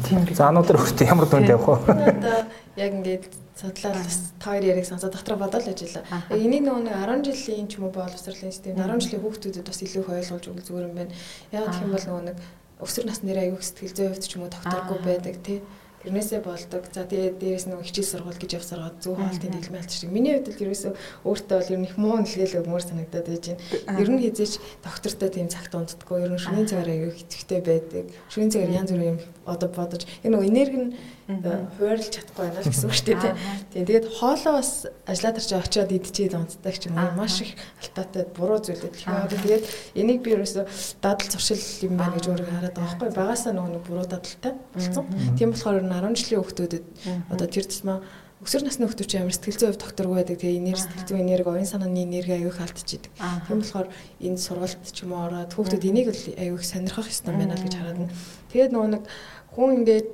Тийм. 0.05 0.27
За 0.35 0.49
анууд 0.49 0.69
өртөө 0.69 1.07
ямар 1.09 1.25
дүнд 1.25 1.49
явах 1.49 1.87
вэ? 1.87 2.03
Одоо 2.19 2.37
яг 2.77 2.91
ингээд 2.99 3.25
судлаад 3.59 3.99
бас 3.99 4.17
та 4.39 4.55
хоёр 4.55 4.63
яриг 4.71 4.87
сонсоод 4.87 5.13
дотроо 5.13 5.37
бодоод 5.37 5.67
л 5.67 5.73
ажиллаа. 5.75 6.03
Яг 6.31 6.39
энийг 6.39 6.63
нөгөө 6.63 6.83
нэг 6.87 6.95
10 6.95 7.27
жилийн 7.27 7.67
ч 7.67 7.75
юм 7.75 7.91
уу 7.91 7.93
боловсролын 7.93 8.55
систем 8.55 8.79
10 8.79 9.03
жилийн 9.03 9.23
хүүхдүүдэд 9.23 9.67
бас 9.67 9.79
илүү 9.83 10.03
ойлгуулж 10.07 10.45
өгөх 10.47 10.63
зүгээр 10.63 10.87
юм 10.87 10.95
байна. 10.95 11.13
Яг 11.51 11.67
гэх 11.67 11.83
юм 11.83 11.91
бол 11.91 12.07
нөгөө 12.07 12.25
нэг 12.31 12.37
өсвөр 12.79 13.05
насны 13.11 13.35
аягүй 13.35 13.59
сэтгэл 13.59 13.95
зүйн 13.99 14.11
хувьд 14.15 14.23
ч 14.23 14.33
юм 14.39 14.43
уу 14.47 14.53
докторгүй 14.55 14.99
байдаг 15.03 15.35
тий. 15.43 15.59
Тэрнээсээ 15.99 16.39
болдог. 16.39 16.87
За 16.95 17.03
тэгээд 17.03 17.43
дээрээс 17.43 17.67
нөгөө 17.67 17.83
хичээл 17.83 18.11
сургууль 18.23 18.39
гэж 18.39 18.51
явсараад 18.55 19.03
зөв 19.03 19.19
хаалтын 19.19 19.51
дэлгэмэл 19.51 19.83
алтчих. 19.83 20.07
Миний 20.07 20.39
хувьд 20.39 20.55
л 20.55 20.63
ерөөсөө 20.63 20.93
өөртөө 21.27 21.57
бол 21.59 21.73
ер 21.75 21.79
нь 21.83 21.87
их 21.91 21.95
муу 21.99 22.15
нэлгээл 22.23 22.63
өгмөр 22.63 22.83
санагдаад 22.87 23.27
байж 23.27 23.45
байна. 23.51 23.99
Ер 23.99 24.07
нь 24.07 24.23
хизээч 24.23 24.53
доктортой 24.79 25.27
тийм 25.27 25.51
цагт 25.51 25.75
унтдаггүй. 25.75 26.23
Ер 26.23 26.31
нь 26.31 26.39
шөнийн 26.39 26.71
цагаар 26.71 26.87
аягүй 26.87 27.19
хэцэгтэй 27.19 27.59
байдаг. 27.59 28.05
Шөнийн 28.31 28.47
цагаар 28.55 28.77
янз 28.79 28.91
бүрийн 28.95 29.11
юм 29.11 29.19
одоо 29.43 29.67
бодож 29.75 30.07
энэ 30.23 30.39
нөгөө 30.39 30.47
энерги 30.47 30.79
нь 30.79 30.95
хуваарлж 31.29 32.09
чадахгүй 32.09 32.41
байна 32.49 32.61
л 32.65 32.69
гэсэн 32.73 32.89
үг 32.89 32.95
шүү 32.97 33.07
дээ. 33.13 33.21
Тийм. 33.69 33.85
Тэгээд 33.85 34.05
хоолоо 34.17 34.53
бас 34.57 34.89
ажиллаад 35.05 35.37
ирж 35.37 35.51
очиод 35.53 35.91
идчихээд 35.93 36.33
унтдаг 36.33 36.75
ч 36.81 36.89
юм 36.89 36.97
уу. 36.97 37.13
Маш 37.13 37.45
их 37.45 37.53
алтаатай 37.85 38.25
буруу 38.33 38.57
зүйлүүд 38.57 38.97
тэгэхээр 38.97 39.37
тэгээд 39.37 39.65
энийг 39.93 40.19
би 40.25 40.33
ерөөсө 40.33 40.65
дадал 41.05 41.29
зуршил 41.29 41.61
юм 41.85 42.01
байна 42.01 42.17
гэж 42.17 42.25
өөрөө 42.33 42.49
хараад 42.49 42.73
байгаа 42.73 42.97
байхгүй. 42.97 43.09
Багасаа 43.13 43.53
нөгөө 43.53 43.73
нэг 43.77 43.83
буруу 43.85 44.07
дадалтай 44.09 44.53
болсон. 44.73 45.05
Тийм 45.37 45.53
болохоор 45.53 45.85
10 45.85 46.17
жилийн 46.17 46.41
хүүхдүүдэд 46.41 46.85
одоо 47.29 47.45
тэр 47.45 47.65
тусмаа 47.69 48.01
өсвөр 48.39 48.63
насны 48.63 48.87
хүүхдүүд 48.87 49.09
чинь 49.11 49.21
амар 49.27 49.35
сэтгэл 49.35 49.59
зүйн 49.59 49.71
хувь 49.75 49.83
докторгүй 49.83 50.15
байдаг. 50.23 50.39
Тэгээ 50.39 50.59
энерги 50.63 50.79
сэтгэл 50.79 51.07
зүйн 51.11 51.23
энерги, 51.27 51.49
оюун 51.51 51.67
санааны 51.67 52.01
энерги 52.07 52.33
аягүй 52.39 52.55
их 52.55 52.63
алдчихийдэг. 52.63 53.11
Тийм 53.19 53.59
болохоор 53.59 53.87
энэ 54.23 54.39
сургалт 54.39 54.79
ч 54.79 54.97
юм 55.03 55.11
уу 55.11 55.27
ороод 55.27 55.51
хүүхдүүд 55.59 55.89
энийг 55.91 56.07
л 56.07 56.23
их 56.55 56.63
сонирхох 56.63 57.11
ёстой 57.11 57.35
байна 57.35 57.59
л 57.59 57.65
гэж 57.67 57.75
хараад. 57.75 58.15
Тэгээд 58.55 58.71
нөгөө 58.71 58.89
нэг 58.95 59.03
хүн 59.51 59.69
ингээд 59.83 60.09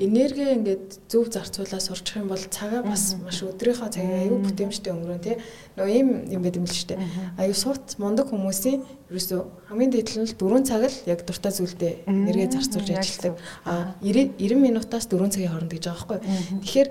энерги 0.00 0.44
ингээд 0.56 0.86
зөв 1.08 1.30
зарцуулаад 1.32 1.82
сурчих 1.82 2.16
юм 2.20 2.28
бол 2.28 2.38
цагаа 2.38 2.82
бас 2.84 3.16
маш 3.22 3.40
өдрийнхөө 3.42 3.90
цагийг 3.92 4.28
аюу 4.28 4.42
бүтээмжтэй 4.44 4.92
өнгөрөн 4.92 5.22
тий. 5.24 5.36
Нөгөө 5.76 5.92
ийм 5.92 6.08
юм 6.30 6.42
байт 6.44 6.56
юм 6.60 6.66
л 6.66 6.72
шүү 6.72 6.96
дээ. 6.96 7.00
Аюу 7.40 7.56
суут 7.56 7.96
мундаг 7.96 8.28
хүмүүсийн 8.28 8.84
ерөөсөө 9.08 9.40
хамгийн 9.72 9.92
дээд 9.92 10.08
нь 10.20 10.28
л 10.28 10.36
4 10.36 10.68
цаг 10.68 10.82
л 10.84 10.98
яг 11.08 11.20
дуртай 11.24 11.52
зүйлдээ 11.52 11.92
энерги 12.06 12.52
зарцуулж 12.52 12.88
ажилладаг. 12.92 13.34
А 13.64 13.96
90 14.02 14.36
90 14.36 14.60
минутаас 14.60 15.08
4 15.08 15.32
цагийн 15.32 15.52
хооронд 15.52 15.72
гэж 15.72 15.84
байгаа 15.88 16.20
байхгүй. 16.20 16.20
Тэгэхээр 16.60 16.88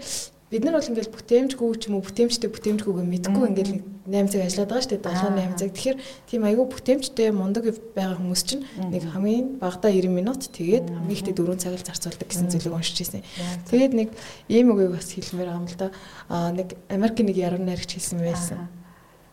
бид 0.56 0.63
нар 0.63 0.80
бол 0.80 0.88
ингээл 0.88 1.12
бүтээмжгүй 1.12 1.70
ч 1.76 1.84
юм 1.91 2.00
уу 2.00 2.06
бүтээмжтэй 2.08 2.48
бүтээмжгүйгээ 2.48 3.08
мэдгүй 3.12 3.46
ингээл 3.52 3.74
8 4.08 4.32
цаг 4.32 4.41
ажиллаад 4.48 4.70
байгаа 4.72 4.86
шүү 4.88 4.91
дээ 4.96 5.04
7 5.04 5.36
8 5.36 5.60
цаг. 5.60 5.70
Тэгэхээр 5.76 5.98
тийм 6.32 6.41
айгүй 6.48 6.65
бүтээмжтэй 6.72 7.30
мундаг 7.36 7.63
байгаа 7.91 8.15
хүмүүс 8.24 8.41
чинь 8.48 8.63
нэг 8.80 9.04
хамгийн 9.12 9.60
багадаа 9.60 9.91
90 9.91 10.15
минут 10.15 10.41
тэгээд 10.48 10.86
хамгийн 10.88 11.18
ихдээ 11.20 11.36
4 11.36 11.60
цаг 11.60 11.74
л 11.76 11.88
зарцуулдаг 11.91 12.28
гэсэн 12.32 12.48
зүйлийг 12.56 12.72
уншиж 12.72 12.98
ирсэн. 13.04 13.26
Тэгээд 13.68 13.94
нэг 14.00 14.10
ийм 14.48 14.72
үгийг 14.72 14.96
бас 14.96 15.12
хэлмээр 15.12 15.50
байгаа 15.52 15.60
юм 15.60 15.68
л 15.68 15.76
да. 15.76 15.88
Аа 16.32 16.56
нэг 16.56 16.68
Америкийн 16.88 17.28
нэг 17.34 17.38
яруу 17.41 17.60
найрагч 17.60 17.91
хэлсэн 17.98 18.22
байсан. 18.24 18.70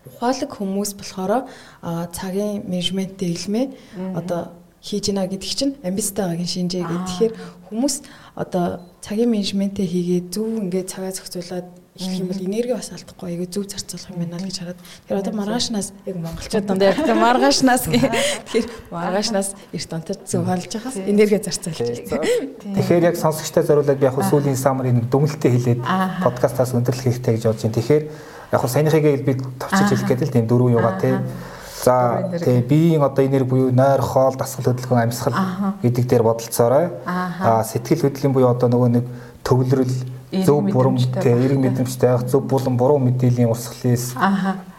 Ухаалаг 0.09 0.51
хүмүүс 0.51 0.99
болохоор 0.99 1.47
цагийн 2.11 2.67
менежменттэй 2.67 3.31
илмээ 3.39 3.67
одоо 4.19 4.57
хийж 4.83 5.15
гинэ 5.15 5.31
гэдэг 5.31 5.53
чинь 5.55 5.75
амбицтай 5.87 6.27
байгаагийн 6.27 6.51
шинжээ 6.51 6.83
гэх. 6.83 7.07
Тэгэхээр 7.07 7.35
хүмүүс 7.71 7.95
одоо 8.35 8.83
цагийн 8.99 9.31
менежментээ 9.31 9.87
хийгээд 9.87 10.27
зөв 10.35 10.59
ингээд 10.59 10.91
цагаа 10.91 11.15
зохицуулаад 11.15 11.69
их 11.95 12.19
юм 12.19 12.27
бол 12.27 12.41
энерги 12.41 12.73
бас 12.73 12.89
алдахгүй 12.91 13.37
айгүй 13.37 13.47
зөв 13.53 13.69
зарцуулах 13.69 14.11
юм 14.11 14.19
байна 14.25 14.41
л 14.41 14.49
гэж 14.49 14.59
хараад. 14.59 14.81
Тэгэхээр 14.81 15.23
одоо 15.23 15.35
маргаашнаас 15.39 15.89
яг 16.09 16.17
монголчууд 16.17 16.67
дандаа 16.67 16.89
яг 16.89 16.99
та 17.05 17.15
маргаашнаас. 17.15 17.85
Тэгэхээр 17.85 18.67
маргаашнаас 18.91 19.49
эрт 19.71 19.93
онтод 19.93 20.21
зөв 20.25 20.43
хаалж 20.49 20.73
байхаас 20.73 20.97
энерги 20.99 21.39
зарцуулж 21.39 21.79
байна. 21.79 22.27
Тэгэхээр 22.81 23.07
яг 23.13 23.17
сонсогчтой 23.21 23.63
зориулаад 23.63 24.01
би 24.01 24.09
яг 24.09 24.17
сүүлийн 24.17 24.57
самарын 24.57 25.05
нэг 25.05 25.07
дүгнэлтээ 25.13 25.53
хэлээд 25.53 25.81
подкастаас 26.25 26.73
өндөрлөх 26.73 27.07
хэрэгтэй 27.13 27.33
гэж 27.37 27.45
бодож 27.45 27.63
байна. 27.63 27.77
Тэгэхээр 27.77 28.05
яг 28.57 28.63
саяныхыг 28.67 29.05
би 29.23 29.33
товчиж 29.61 29.89
хэлэх 29.93 30.09
гэдэг 30.09 30.27
л 30.27 30.35
тийм 30.35 30.47
дөрвөн 30.49 30.75
юугаа 30.81 30.97
тий 30.97 31.13
За 31.83 32.31
тэгээ 32.31 32.63
биеийн 32.63 33.03
одоо 33.03 33.27
энерги 33.27 33.51
буюу 33.51 33.73
нойр, 33.75 34.01
хоол, 34.01 34.37
дасгал 34.39 34.71
хөдөлгөөн, 34.71 35.03
амьсгал 35.03 35.35
гэдэг 35.83 36.07
дээр 36.07 36.23
бодолцоорой. 36.23 36.91
Аа 37.07 37.65
сэтгэл 37.67 38.07
хөдлөлийн 38.07 38.33
буюу 38.33 38.55
одоо 38.55 38.71
нөгөө 38.71 38.91
нэг 39.03 39.05
төвлөрөл, 39.43 39.95
зөв 40.47 40.63
бурам 40.71 40.97
тэгээ 40.97 41.43
эрг 41.51 41.59
мэдрэмжтэй 41.59 42.11
байх, 42.15 42.31
зөв 42.31 42.47
булан 42.47 42.79
буруу 42.79 43.03
мэдээллийн 43.03 43.51
урсгалээс 43.51 44.15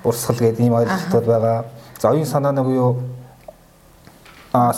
урсгал 0.07 0.39
гэдэг 0.39 0.63
ийм 0.63 0.79
ойлголтууд 0.79 1.25
байгаа. 1.27 1.65
За 1.99 2.15
оюун 2.15 2.25
санааны 2.25 2.63
буюу 2.63 3.03
аа 4.53 4.71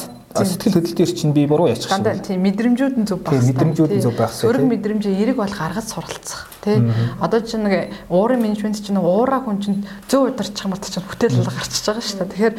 сэтгэл 0.43 0.75
хөдлөл 0.83 0.97
дээр 0.99 1.11
чинь 1.15 1.31
би 1.31 1.47
буруу 1.47 1.71
яачих 1.71 1.87
шиг. 1.87 2.03
Дандаа 2.03 2.19
тийм 2.19 2.43
мэдрэмжүүд 2.43 2.95
нь 2.99 3.07
зөв 3.07 3.23
байх. 3.23 3.39
Тийм 3.39 3.55
мэдрэмжүүд 3.55 3.91
нь 3.95 4.03
зөв 4.03 4.15
байх. 4.19 4.33
Сөрөг 4.35 4.67
мэдрэмжээ 4.67 5.15
эрэг 5.23 5.37
бол 5.39 5.53
гаргаж 5.55 5.87
суралцах. 5.87 6.51
Тэ. 6.59 6.83
Одоо 7.23 7.39
чинь 7.39 7.63
нэг 7.63 7.95
уурын 8.11 8.43
менежмент 8.43 8.81
чинь 8.83 8.99
уураа 8.99 9.39
хүн 9.39 9.63
чинь 9.63 9.87
зөв 10.11 10.27
ударчих 10.33 10.67
юм 10.67 10.75
бол 10.75 10.83
чинь 10.83 11.07
бүтээл 11.07 11.47
гарчиж 11.47 11.83
байгаа 11.87 12.03
шүү 12.03 12.17
дээ. 12.19 12.31
Тэгэхээр 12.35 12.55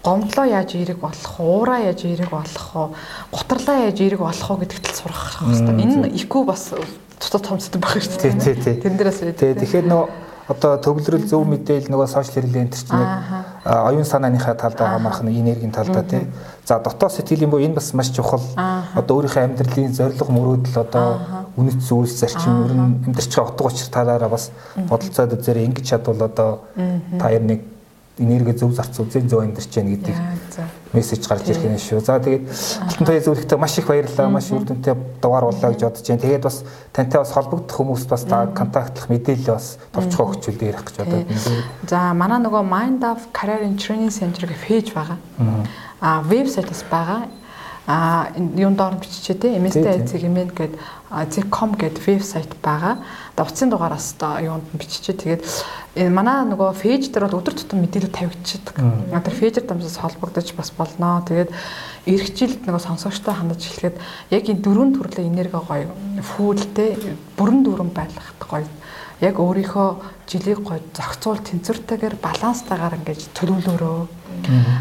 гомдлоо 0.00 0.46
яаж 0.48 0.70
эрэг 0.80 0.98
болох 1.02 1.34
вэ? 1.36 1.44
Уураа 1.44 1.80
яаж 1.84 2.00
эрэг 2.08 2.30
болох 2.32 2.68
вэ? 2.72 2.88
Гутарлаа 3.36 3.78
яаж 3.92 3.98
эрэг 4.00 4.20
болох 4.24 4.48
вэ 4.48 4.64
гэдэгт 4.64 4.86
л 4.88 4.96
сурах 4.96 5.44
хэрэгтэй. 5.44 5.76
Энэ 5.76 6.08
IQ 6.16 6.32
бас 6.48 6.72
цуцад 7.20 7.44
томцдог 7.44 7.80
байх 7.84 8.00
шүү 8.00 8.16
дээ. 8.16 8.32
Тий, 8.40 8.54
тий, 8.54 8.56
тий. 8.64 8.74
Тэрнээс 8.80 9.20
үү. 9.20 9.36
Тий, 9.36 9.52
тэгэхээр 9.52 9.86
нөө 9.92 10.29
одоо 10.50 10.76
төгөлрөл 10.82 11.26
зөв 11.30 11.46
мэдээлэл 11.46 11.94
нөгөө 11.94 12.08
сошиал 12.10 12.34
хэрэглээ 12.42 12.64
энэ 12.66 12.74
чинь 12.74 12.90
оюун 13.64 14.04
санааныхаа 14.04 14.58
талдаа 14.58 14.98
хамаарх 14.98 15.22
нэг 15.22 15.38
энергийн 15.38 15.70
талдаа 15.70 16.02
тий. 16.02 16.26
За 16.66 16.82
дотоод 16.82 17.14
сэтгэлийн 17.14 17.50
буюу 17.50 17.62
энэ 17.62 17.78
бас 17.78 17.94
маш 17.94 18.10
чухал. 18.10 18.42
Одоо 18.58 19.22
өөрийнхөө 19.22 19.46
амьдралын 19.46 19.94
зорилго 19.94 20.32
мөрөөдөл 20.34 20.82
одоо 20.82 21.08
үнэт 21.54 21.78
зүйлс 21.86 22.18
зарчим 22.18 22.66
ер 22.66 22.74
нь 22.74 22.98
амьдрч 23.06 23.30
байгаа 23.30 23.54
утга 23.54 23.70
учир 23.70 23.88
талаараа 23.94 24.30
бас 24.30 24.50
бодолцоод 24.90 25.38
үзээрэй. 25.38 25.70
Ингэж 25.70 25.86
чадвал 25.86 26.26
одоо 26.26 26.66
та 27.18 27.30
ер 27.30 27.42
нэг 27.46 27.60
энерги 28.18 28.52
зөв 28.58 28.74
зарц 28.74 28.98
үзэн 28.98 29.28
зөв 29.28 29.40
амьдарч 29.40 29.70
байна 29.74 29.94
гэдэг 29.94 30.16
мессеж 30.92 31.28
гарч 31.28 31.46
ирэх 31.48 31.64
юм 31.64 31.78
шүү. 31.78 32.00
За 32.02 32.18
тэгээд 32.18 32.44
алтан 32.82 33.06
туяа 33.06 33.22
зөвлөхтэй 33.22 33.58
маш 33.58 33.78
их 33.78 33.86
баярлалаа. 33.86 34.28
Маш 34.28 34.50
үр 34.50 34.64
дүнтэй 34.66 34.94
дугаар 35.22 35.46
боллоо 35.46 35.70
гэж 35.70 35.82
бодож 35.86 36.06
байна. 36.08 36.20
Тэгээд 36.20 36.44
бас 36.44 36.64
тантай 36.92 37.20
бас 37.22 37.32
холбогдох 37.32 37.76
хүмүүст 37.78 38.08
бас 38.10 38.24
та 38.26 38.46
контактлах 38.50 39.08
мэдээлэл 39.08 39.54
бас 39.54 39.78
товчхоо 39.94 40.34
өгчүүл 40.34 40.60
ярих 40.66 40.84
гэж 40.84 40.96
бодоод. 40.98 41.30
За 41.86 42.12
манай 42.12 42.42
нөгөө 42.42 42.62
Mind 42.66 43.06
of 43.06 43.30
Career 43.32 43.62
Training 43.78 44.10
Center 44.10 44.50
гэх 44.50 44.66
пэйж 44.66 44.92
байгаа. 44.92 45.18
Аа 46.00 46.20
вебсайт 46.26 46.68
бас 46.68 46.82
байгаа 46.90 47.30
а 47.90 48.30
юун 48.36 48.78
доор 48.78 48.94
биччихээ 49.02 49.34
те 49.42 49.58
MST 49.58 50.06
Segment 50.06 50.54
гэдэг 50.54 50.78
Zcom 51.10 51.74
гэдэг 51.74 52.06
вебсайт 52.06 52.54
байгаа. 52.62 53.02
Одоо 53.34 53.50
утсын 53.50 53.66
дугаараас 53.66 54.14
одоо 54.14 54.38
юунд 54.38 54.62
биччихээ. 54.78 55.18
Тэгээд 55.18 55.42
энэ 55.98 56.14
манай 56.14 56.46
нөгөө 56.46 56.70
фейж 56.78 57.10
дээр 57.10 57.26
бол 57.26 57.42
өдөр 57.42 57.58
тутам 57.58 57.82
мэдээлэл 57.82 58.14
тавигдчихдаг. 58.14 58.78
Одоо 59.10 59.32
фейжер 59.34 59.66
дамжаас 59.66 59.98
холбогдож 59.98 60.54
бас 60.54 60.70
болноо. 60.70 61.26
Тэгээд 61.26 61.50
ирэх 62.06 62.30
жилд 62.30 62.62
нөгөө 62.62 62.78
сонсогчтой 62.78 63.34
хандаж 63.34 63.58
эхлэхэд 63.58 63.98
яг 64.30 64.44
энэ 64.46 64.62
дөрвөн 64.62 64.94
төрлийн 64.94 65.34
энерги 65.34 65.58
гоё 65.58 65.90
фүүлтэй 66.22 66.94
бүрэн 67.34 67.66
дүүрэн 67.66 67.90
байлгах 67.90 68.38
гоё 68.38 68.70
яг 69.20 69.36
өөрийнхөө 69.36 69.88
жилийг 70.24 70.64
гоё 70.64 70.80
зохицуул 70.96 71.44
тэнцвэртэйгээр 71.44 72.16
баланстайгаар 72.24 72.96
ингэж 72.96 73.36
төлөвлөрөө. 73.36 74.00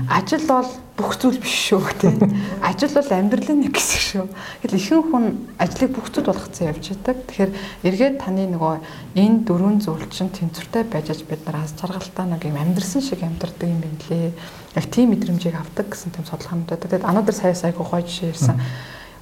Ажил 0.08 0.48
бол 0.48 0.70
бүх 0.96 1.20
зүйл 1.20 1.40
биш 1.44 1.76
шүү 1.76 1.80
гэдэг. 1.84 2.16
Ажил 2.64 2.96
бол 2.96 3.12
амьдралын 3.12 3.60
нэг 3.68 3.76
хэсэг 3.76 4.00
шүү. 4.00 4.26
Тэгэл 4.64 4.80
ихэнх 4.80 5.08
хүн 5.12 5.26
ажлыг 5.60 5.92
бүх 5.92 6.08
зүйл 6.08 6.32
болгоцсон 6.32 6.72
явж 6.72 6.86
байдаг. 6.96 7.18
Тэгэхээр 7.28 7.52
эргээд 7.84 8.16
таны 8.24 8.48
нөгөө 8.48 8.74
энэ 9.20 9.44
дөрвөн 9.44 9.84
зүйл 9.84 10.08
чинь 10.08 10.32
тэнцвэртэй 10.32 10.84
байж 10.88 11.12
аж 11.12 11.28
бид 11.28 11.44
нар 11.44 11.68
аз 11.68 11.76
жаргалтай 11.76 12.26
нэг 12.32 12.44
юм 12.48 12.60
амьдрсан 12.64 13.04
шиг 13.04 13.20
амьдрдаг 13.20 13.68
юм 13.68 13.84
байна 13.84 14.00
лээ. 14.08 14.32
Яг 14.80 14.86
тийм 14.88 15.12
мэдрэмжийг 15.12 15.56
авдаг 15.60 15.92
гэсэн 15.92 16.16
тийм 16.16 16.24
судалгаанууд. 16.24 16.80
Тэгээд 16.80 17.04
анаа 17.04 17.24
дээр 17.28 17.36
сая 17.36 17.56
сайгүй 17.56 17.84
гоё 17.84 18.04
жишээ 18.08 18.32
ирсэн. 18.32 18.60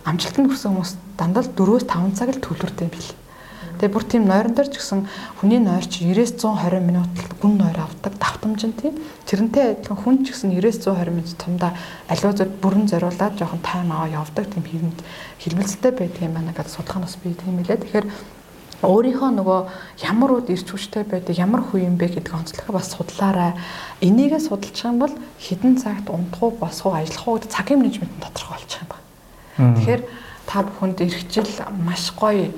Амжилтанд 0.05 0.49
хүрсэн 0.49 0.71
хүмүүс 0.77 0.91
дандаа 1.17 1.43
4-5 1.45 2.17
цаг 2.17 2.29
л 2.33 2.41
төлөвлөрдөг 2.41 2.85
юм 2.85 2.93
билээ 2.93 3.26
Тэгээ 3.77 3.93
бүр 3.93 4.05
тийм 4.09 4.25
нойрон 4.25 4.53
дээр 4.57 4.69
ч 4.73 4.81
гэсэн 4.81 5.05
хүний 5.37 5.61
нойр 5.61 5.85
чи 5.85 6.05
90-120 6.09 6.81
минут 6.81 7.13
гүн 7.37 7.53
нойр 7.61 7.77
авдаг 7.77 8.13
давтамж 8.17 8.61
нь 8.65 8.73
тийм. 8.73 8.97
Тэрнтэй 9.29 9.77
адилхан 9.77 9.97
хүн 10.01 10.15
ч 10.25 10.33
гэсэн 10.33 10.51
90-120 10.57 11.13
минут 11.13 11.37
тумдаа 11.37 11.71
аливаа 12.09 12.33
зүйл 12.33 12.57
бүрэн 12.57 12.89
зориулаад 12.89 13.37
жоохон 13.37 13.61
тайм 13.61 13.93
аваа 13.93 14.09
явдаг 14.09 14.49
тийм 14.49 14.65
хэвэнд 14.65 14.99
хэлбэлцэлтэй 15.45 15.93
байдаг 15.93 16.21
юм 16.25 16.33
байна 16.33 16.57
гэдэг 16.57 16.73
судалгаанаас 16.73 17.15
би 17.21 17.37
тийм 17.37 17.61
хэлээ. 17.61 17.81
Тэгэхээр 17.85 18.07
өөрийнхөө 18.81 19.29
нөгөө 19.33 19.59
ямар 20.05 20.31
үд 20.37 20.53
ирч 20.53 20.69
хүчтэй 20.69 21.01
байдаг 21.01 21.33
ямар 21.33 21.65
хүү 21.65 21.89
юм 21.89 21.97
бэ 21.97 22.13
гэдэг 22.13 22.33
онцлогоо 22.33 22.77
бас 22.77 22.93
судлаарай. 22.93 23.57
Энийгээ 24.05 24.37
байгаа 24.37 24.85
юм 24.85 24.97
бол 25.01 25.13
хідэн 25.41 25.81
цагт 25.81 26.09
унтах 26.13 26.41
уу 26.45 26.53
босох 26.53 26.93
уу 26.93 26.97
ажиллах 27.01 27.25
уу 27.25 27.37
гэдэг 27.41 27.53
цагийн 27.57 27.81
менежмент 27.81 28.13
нь 28.13 28.21
тодорхой 28.21 28.53
болчих 28.53 28.81
юм 28.85 28.89
байна. 28.93 29.73
Тэгэхээр 29.81 30.01
та 30.45 30.61
бүхэнд 30.61 31.01
эрхжил 31.01 31.49
маш 31.81 32.13
гоё 32.13 32.53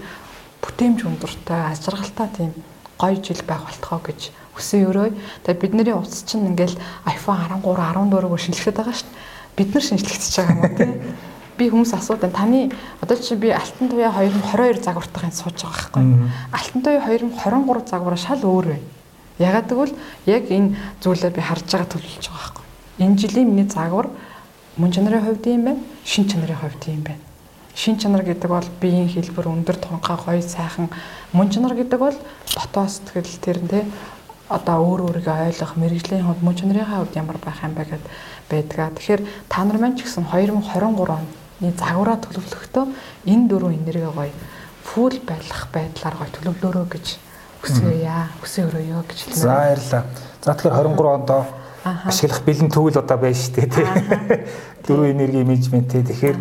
бүтээмж 0.69 0.99
өндөртэй 1.10 1.60
аз 1.73 1.82
жаргалтай 1.82 2.29
тийм 2.38 2.53
гоё 2.99 3.17
жил 3.17 3.41
байх 3.47 3.65
болтгоо 3.65 3.99
гэж 4.05 4.29
хүсэн 4.53 4.86
өрөө. 4.91 5.10
Тэгээ 5.47 5.62
бидний 5.62 5.93
утас 5.95 6.21
чинь 6.27 6.45
ингээл 6.51 6.77
iPhone 7.08 7.63
13, 7.63 7.63
14-өөр 7.63 8.38
шинжлэхэд 8.38 8.77
байгаа 8.77 8.93
шүү 8.93 9.10
дээ. 9.10 9.55
Бид 9.55 9.69
нар 9.73 9.84
шинжлэгдэж 9.88 10.34
байгаа 10.36 10.53
юм 10.53 10.62
уу 10.62 10.75
тий? 10.75 10.91
Би 11.55 11.65
хүмүүс 11.71 11.91
асуудаг 11.95 12.32
таны 12.36 12.71
одоо 12.99 13.17
чи 13.17 13.36
би 13.36 13.49
Алтан 13.55 13.88
туяа 13.88 14.12
2022 14.12 14.84
загвартайгаа 14.84 15.32
сууж 15.32 15.58
байгаа 15.63 15.75
байхгүй. 15.79 16.03
Алтан 16.51 16.82
туяа 16.84 17.08
2023 17.08 17.88
загвараа 17.88 18.19
шал 18.19 18.43
өөр 18.43 18.65
байна. 18.75 18.88
Ягаад 19.39 19.67
гэвэл 19.71 19.95
яг 20.27 20.43
энэ 20.51 20.75
зүйлээ 20.99 21.32
би 21.32 21.41
харж 21.41 21.67
байгаа 21.71 21.88
төлөвлөж 21.88 22.25
байгаа 22.27 22.43
байхгүй. 22.43 22.65
Энэ 22.99 23.19
жилийн 23.19 23.47
миний 23.47 23.67
загвар 23.67 24.12
мөн 24.75 24.91
чанарын 24.91 25.23
хувьд 25.23 25.47
юм 25.47 25.63
байна, 25.67 25.84
шин 26.03 26.27
чанарын 26.27 26.60
хувьд 26.60 26.84
юм 26.88 27.03
байна 27.03 27.28
шин 27.79 27.95
чанар 27.95 28.27
гэдэг 28.27 28.51
бол 28.51 28.67
биеийн 28.83 29.07
хэлбэр 29.07 29.47
өндөр 29.47 29.77
тунхай 29.79 30.19
гоё 30.19 30.43
сайхан 30.43 30.91
мөн 31.31 31.47
чанар 31.47 31.79
гэдэг 31.79 31.95
бол 31.95 32.17
дотоод 32.51 32.91
сэтгэл 32.91 33.39
тэр 33.39 33.63
нь 33.63 33.71
те 33.71 33.87
одоо 34.51 34.83
өөр 34.83 35.07
өөрийгөө 35.07 35.47
ойлгох 35.47 35.79
мэрэгжлийн 35.79 36.27
хувьд 36.27 36.43
мөн 36.43 36.55
чанарын 36.59 36.91
хувьд 36.91 37.15
ямар 37.15 37.39
байх 37.39 37.63
юм 37.63 37.79
бэ 37.79 37.87
гэд 37.87 38.05
байдгаа. 38.51 38.91
Тэгэхээр 38.99 39.21
та 39.47 39.63
нар 39.63 39.79
маань 39.79 39.95
ч 39.95 40.03
гэсэн 40.03 40.27
2023 40.27 40.99
оны 41.07 41.71
загвараа 41.79 42.19
төлөвлөхдөө 42.19 42.85
энэ 43.31 43.47
дөрвөн 43.47 43.79
энерги 43.79 44.11
гоё 44.11 44.33
фул 44.83 45.15
байлах 45.23 45.63
байдлаар 45.71 46.15
гоё 46.19 46.29
төлөвлөөрөө 46.35 46.85
гэж 46.91 47.07
хүсэе. 47.63 48.11
Хүсэөрөөё 48.43 48.99
гэж 49.07 49.17
хэлмээр. 49.23 49.39
За 49.39 49.55
баярлалаа. 49.55 50.03
За 50.43 50.51
тэгэхээр 50.51 50.75
23 50.83 51.15
онд 51.15 51.31
ашиглах 52.09 52.41
бэлэн 52.43 52.69
төгөл 52.73 52.99
одоо 52.99 53.17
байна 53.23 53.39
шүү 53.39 53.53
дээ 53.55 53.67
тий. 53.71 53.87
Дөрвөн 54.83 55.15
энерги 55.15 55.47
менежмент 55.47 55.87
тий. 55.93 56.03
Тэгэхээр 56.03 56.37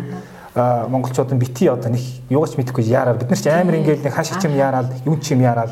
монголчууд 0.55 1.33
нь 1.33 1.39
бити 1.39 1.69
одоо 1.69 1.91
нэг 1.93 2.01
юугаач 2.29 2.57
мэдэхгүй 2.57 2.85
яарал 2.89 3.17
бид 3.17 3.29
нар 3.29 3.39
ч 3.39 3.47
амар 3.47 3.75
ингээл 3.77 4.03
нэг 4.03 4.13
хаш 4.13 4.33
чим 4.41 4.55
яарал 4.57 4.89
юм 5.05 5.21
чим 5.21 5.41
яарал 5.41 5.69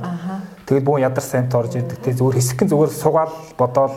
тэгэл 0.66 0.86
бүгэн 0.86 1.10
ядар 1.10 1.24
сайнт 1.24 1.56
орж 1.56 1.76
ирдэг 1.76 1.98
те 1.98 2.14
зөвөр 2.14 2.38
хэсэгэн 2.38 2.70
зүгээр 2.70 2.92
сугаал 2.94 3.34
бодоол 3.58 3.96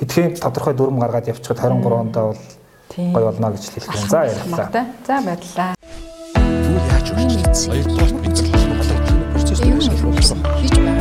хэдхэн 0.00 0.36
тодорхой 0.36 0.74
дүрм 0.76 1.00
гаргаад 1.00 1.28
явчихад 1.32 1.58
23 1.60 1.92
онд 1.96 2.14
бол 2.14 2.36
гой 2.96 3.24
болно 3.24 3.50
гэж 3.50 3.64
хэлсэн. 3.70 4.08
За 4.08 4.24
яриллаа. 4.24 4.68
За 5.06 5.20
баярлалаа. 5.20 5.74
Түл 6.36 6.76
яаж 6.92 7.08
өрчлөц. 7.12 7.58
Хоёр 7.68 7.84
дахь 7.84 8.12
бид 8.20 8.36
процесс 9.32 9.60
хийж 9.60 10.72
байна. 10.76 10.95